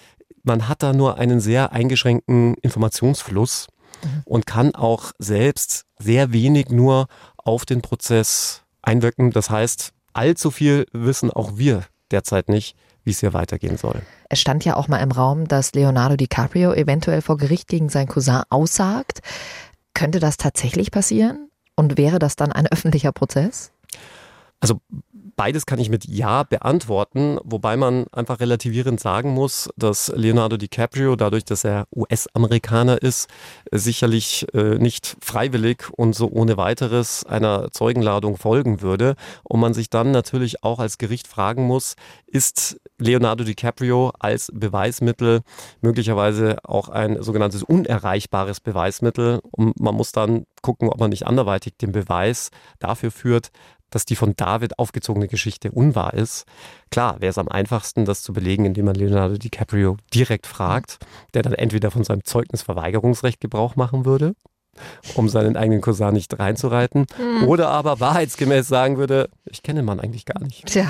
[0.43, 3.67] man hat da nur einen sehr eingeschränkten Informationsfluss
[4.03, 4.21] mhm.
[4.25, 9.31] und kann auch selbst sehr wenig nur auf den Prozess einwirken.
[9.31, 14.01] Das heißt, allzu viel wissen auch wir derzeit nicht, wie es hier weitergehen soll.
[14.29, 18.07] Es stand ja auch mal im Raum, dass Leonardo DiCaprio eventuell vor Gericht gegen seinen
[18.07, 19.19] Cousin aussagt.
[19.93, 21.49] Könnte das tatsächlich passieren?
[21.75, 23.71] Und wäre das dann ein öffentlicher Prozess?
[24.59, 24.79] Also
[25.35, 31.15] Beides kann ich mit Ja beantworten, wobei man einfach relativierend sagen muss, dass Leonardo DiCaprio,
[31.15, 33.29] dadurch, dass er US-Amerikaner ist,
[33.71, 39.15] sicherlich äh, nicht freiwillig und so ohne weiteres einer Zeugenladung folgen würde.
[39.43, 41.95] Und man sich dann natürlich auch als Gericht fragen muss,
[42.27, 45.41] ist Leonardo DiCaprio als Beweismittel
[45.81, 49.39] möglicherweise auch ein sogenanntes unerreichbares Beweismittel.
[49.51, 53.49] Und man muss dann gucken, ob man nicht anderweitig den Beweis dafür führt,
[53.93, 56.45] dass die von David aufgezogene Geschichte unwahr ist.
[56.89, 60.99] Klar, wäre es am einfachsten, das zu belegen, indem man Leonardo DiCaprio direkt fragt,
[61.33, 64.35] der dann entweder von seinem Zeugnisverweigerungsrecht Gebrauch machen würde
[65.15, 67.05] um seinen eigenen Cousin nicht reinzureiten.
[67.17, 67.47] Mhm.
[67.47, 70.65] Oder aber wahrheitsgemäß sagen würde, ich kenne den Mann eigentlich gar nicht.
[70.65, 70.87] Tja,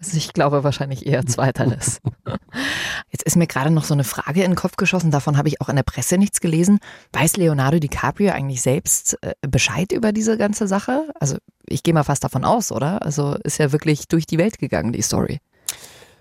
[0.00, 2.00] also ich glaube wahrscheinlich eher zweiteres.
[3.10, 5.60] Jetzt ist mir gerade noch so eine Frage in den Kopf geschossen, davon habe ich
[5.60, 6.78] auch in der Presse nichts gelesen.
[7.12, 11.08] Weiß Leonardo DiCaprio eigentlich selbst äh, Bescheid über diese ganze Sache?
[11.20, 11.36] Also
[11.66, 13.02] ich gehe mal fast davon aus, oder?
[13.02, 15.40] Also ist ja wirklich durch die Welt gegangen, die Story.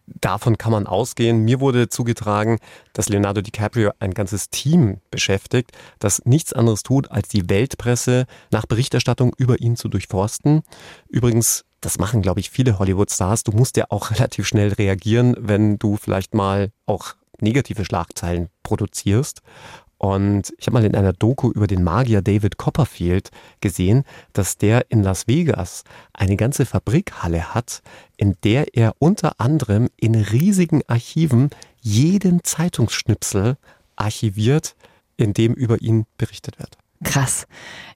[0.05, 1.43] Davon kann man ausgehen.
[1.43, 2.59] Mir wurde zugetragen,
[2.93, 8.65] dass Leonardo DiCaprio ein ganzes Team beschäftigt, das nichts anderes tut, als die Weltpresse nach
[8.65, 10.63] Berichterstattung über ihn zu durchforsten.
[11.07, 13.43] Übrigens, das machen, glaube ich, viele Hollywood-Stars.
[13.43, 19.41] Du musst ja auch relativ schnell reagieren, wenn du vielleicht mal auch negative Schlagzeilen produzierst.
[20.03, 23.29] Und ich habe mal in einer Doku über den Magier David Copperfield
[23.61, 27.81] gesehen, dass der in Las Vegas eine ganze Fabrikhalle hat,
[28.17, 33.55] in der er unter anderem in riesigen Archiven jeden Zeitungsschnipsel
[33.95, 34.75] archiviert,
[35.15, 36.82] in dem über ihn berichtet wird.
[37.03, 37.45] Krass.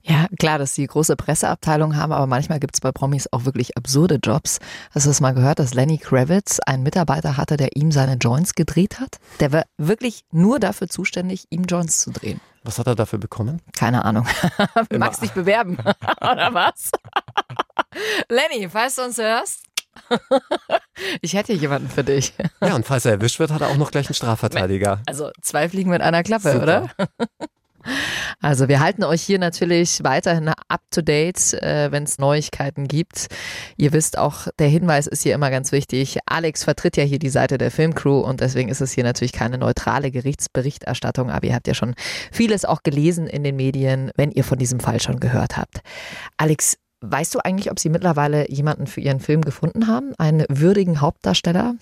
[0.04, 3.76] Ja, klar, dass die große Presseabteilung haben, aber manchmal gibt es bei Promis auch wirklich
[3.76, 4.60] absurde Jobs.
[4.92, 8.54] Hast du das mal gehört, dass Lenny Kravitz einen Mitarbeiter hatte, der ihm seine Joints
[8.54, 9.18] gedreht hat?
[9.42, 12.40] Der war wirklich nur dafür zuständig, ihm Joints zu drehen.
[12.64, 13.62] Was hat er dafür bekommen?
[13.78, 14.26] Keine Ahnung.
[14.98, 15.78] Magst dich bewerben?
[16.22, 16.92] Oder was?
[18.30, 19.64] Lenny, falls du uns hörst,
[21.22, 22.34] ich hätte jemanden für dich.
[22.62, 25.02] Ja, und falls er erwischt wird, hat er auch noch gleich einen Strafverteidiger.
[25.06, 26.64] Also zwei Fliegen mit einer Klappe, Super.
[26.64, 26.90] oder?
[28.42, 33.28] Also wir halten euch hier natürlich weiterhin up-to-date, äh, wenn es Neuigkeiten gibt.
[33.78, 36.20] Ihr wisst auch, der Hinweis ist hier immer ganz wichtig.
[36.26, 39.58] Alex vertritt ja hier die Seite der Filmcrew und deswegen ist es hier natürlich keine
[39.58, 41.96] neutrale Gerichtsberichterstattung, aber ihr habt ja schon
[42.32, 45.82] vieles auch gelesen in den Medien, wenn ihr von diesem Fall schon gehört habt.
[46.38, 50.14] Alex, weißt du eigentlich, ob Sie mittlerweile jemanden für Ihren Film gefunden haben?
[50.18, 51.76] Einen würdigen Hauptdarsteller?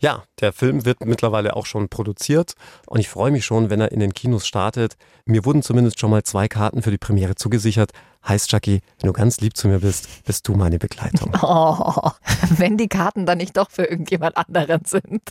[0.00, 2.54] Ja, der Film wird mittlerweile auch schon produziert
[2.86, 4.96] und ich freue mich schon, wenn er in den Kinos startet.
[5.24, 7.92] Mir wurden zumindest schon mal zwei Karten für die Premiere zugesichert.
[8.26, 11.32] Heißt, Jackie, wenn du ganz lieb zu mir bist, bist du meine Begleitung.
[11.44, 12.10] Oh,
[12.56, 15.22] wenn die Karten dann nicht doch für irgendjemand anderen sind.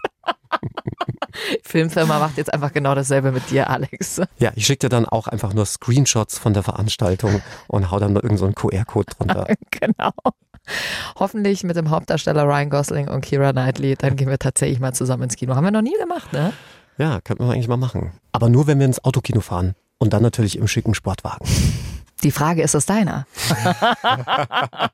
[1.64, 4.22] Filmfirma macht jetzt einfach genau dasselbe mit dir, Alex.
[4.38, 8.16] Ja, ich schicke dir dann auch einfach nur Screenshots von der Veranstaltung und hau dann
[8.16, 9.47] irgendeinen so QR-Code drunter.
[9.72, 10.12] genau.
[11.20, 13.95] Hoffentlich mit dem Hauptdarsteller Ryan Gosling und Kira Knightley.
[13.95, 15.55] Dann gehen wir tatsächlich mal zusammen ins Kino.
[15.55, 16.53] Haben wir noch nie gemacht, ne?
[16.97, 18.12] Ja, könnten wir eigentlich mal machen.
[18.32, 19.76] Aber nur, wenn wir ins Autokino fahren.
[19.97, 21.45] Und dann natürlich im schicken Sportwagen.
[22.24, 23.26] Die Frage ist es deiner.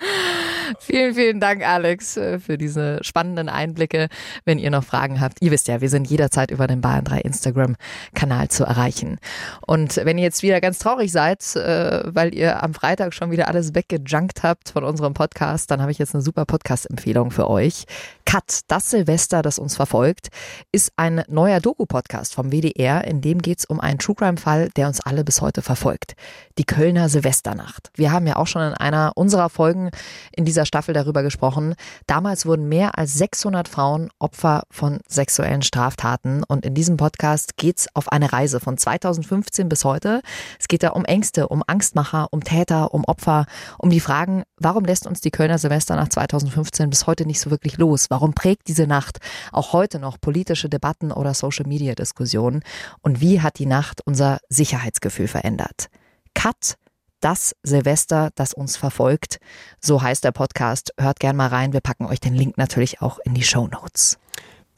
[0.80, 4.08] Vielen, vielen Dank, Alex, äh, für diese spannenden Einblicke.
[4.44, 7.20] Wenn ihr noch Fragen habt, ihr wisst ja, wir sind jederzeit über den Bayern 3
[7.20, 9.18] Instagram-Kanal zu erreichen.
[9.66, 13.48] Und wenn ihr jetzt wieder ganz traurig seid, äh, weil ihr am Freitag schon wieder
[13.48, 17.84] alles weggejunkt habt von unserem Podcast, dann habe ich jetzt eine super Podcast-Empfehlung für euch.
[18.24, 20.28] Cut, das Silvester, das uns verfolgt,
[20.70, 24.86] ist ein neuer Doku-Podcast vom WDR, in dem geht es um einen True Crime-Fall, der
[24.86, 26.14] uns alle bis heute verfolgt.
[26.58, 27.90] Die Kölner Silvesternacht.
[27.94, 29.87] Wir haben ja auch schon in einer unserer Folgen
[30.32, 31.74] in dieser Staffel darüber gesprochen.
[32.06, 37.78] Damals wurden mehr als 600 Frauen Opfer von sexuellen Straftaten und in diesem Podcast geht
[37.78, 40.22] es auf eine Reise von 2015 bis heute.
[40.58, 43.46] Es geht da um Ängste, um Angstmacher, um Täter, um Opfer,
[43.78, 47.78] um die Fragen, warum lässt uns die Kölner Silvesternacht 2015 bis heute nicht so wirklich
[47.78, 48.10] los?
[48.10, 49.18] Warum prägt diese Nacht
[49.52, 52.62] auch heute noch politische Debatten oder Social-Media-Diskussionen?
[53.02, 55.88] Und wie hat die Nacht unser Sicherheitsgefühl verändert?
[56.34, 56.76] Cut
[57.20, 59.38] das Silvester, das uns verfolgt.
[59.80, 60.92] So heißt der Podcast.
[60.98, 61.72] Hört gern mal rein.
[61.72, 64.18] Wir packen euch den Link natürlich auch in die Show Notes.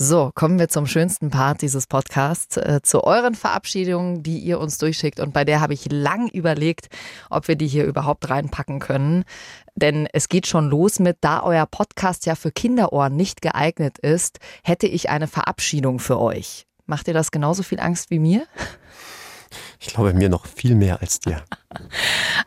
[0.03, 4.79] So, kommen wir zum schönsten Part dieses Podcasts, äh, zu euren Verabschiedungen, die ihr uns
[4.79, 5.21] durchschickt.
[5.21, 6.89] Und bei der habe ich lang überlegt,
[7.29, 9.25] ob wir die hier überhaupt reinpacken können.
[9.75, 14.39] Denn es geht schon los mit, da euer Podcast ja für Kinderohren nicht geeignet ist,
[14.65, 16.65] hätte ich eine Verabschiedung für euch.
[16.87, 18.47] Macht ihr das genauso viel Angst wie mir?
[19.83, 21.43] Ich glaube, mir noch viel mehr als dir.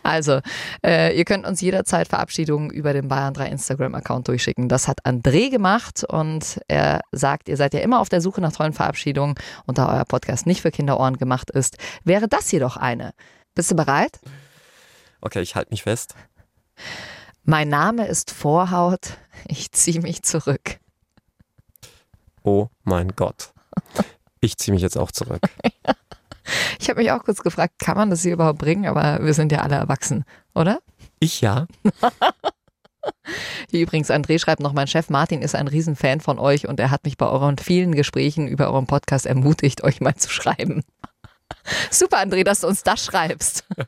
[0.05, 0.41] Also,
[0.85, 4.67] äh, ihr könnt uns jederzeit Verabschiedungen über den Bayern 3 Instagram-Account durchschicken.
[4.67, 8.51] Das hat André gemacht und er sagt, ihr seid ja immer auf der Suche nach
[8.51, 13.13] tollen Verabschiedungen und da euer Podcast nicht für Kinderohren gemacht ist, wäre das jedoch eine.
[13.55, 14.19] Bist du bereit?
[15.21, 16.15] Okay, ich halte mich fest.
[17.45, 19.17] Mein Name ist Vorhaut,
[19.47, 20.79] ich ziehe mich zurück.
[22.43, 23.53] Oh mein Gott.
[24.41, 25.41] Ich ziehe mich jetzt auch zurück.
[26.79, 28.85] Ich habe mich auch kurz gefragt, kann man das hier überhaupt bringen?
[28.85, 30.79] Aber wir sind ja alle erwachsen, oder?
[31.19, 31.67] Ich ja.
[33.69, 36.91] Hier übrigens, André schreibt noch, mein Chef Martin ist ein Riesenfan von euch und er
[36.91, 40.83] hat mich bei euren vielen Gesprächen über euren Podcast ermutigt, euch mal zu schreiben.
[41.91, 43.63] Super, André, dass du uns das schreibst.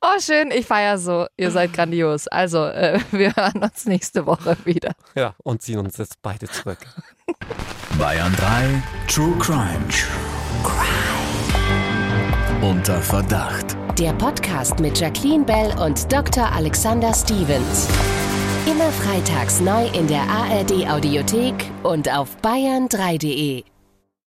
[0.00, 1.26] oh, schön, ich feiere so.
[1.36, 2.28] Ihr seid grandios.
[2.28, 4.92] Also, äh, wir hören uns nächste Woche wieder.
[5.14, 6.78] Ja, und ziehen uns jetzt beide zurück.
[7.98, 9.86] Bayern 3 True Crime.
[9.88, 11.16] True Crime.
[12.62, 13.76] Unter Verdacht.
[13.98, 16.52] Der Podcast mit Jacqueline Bell und Dr.
[16.52, 17.88] Alexander Stevens.
[18.66, 23.64] Immer freitags neu in der ARD Audiothek und auf bayern3.de.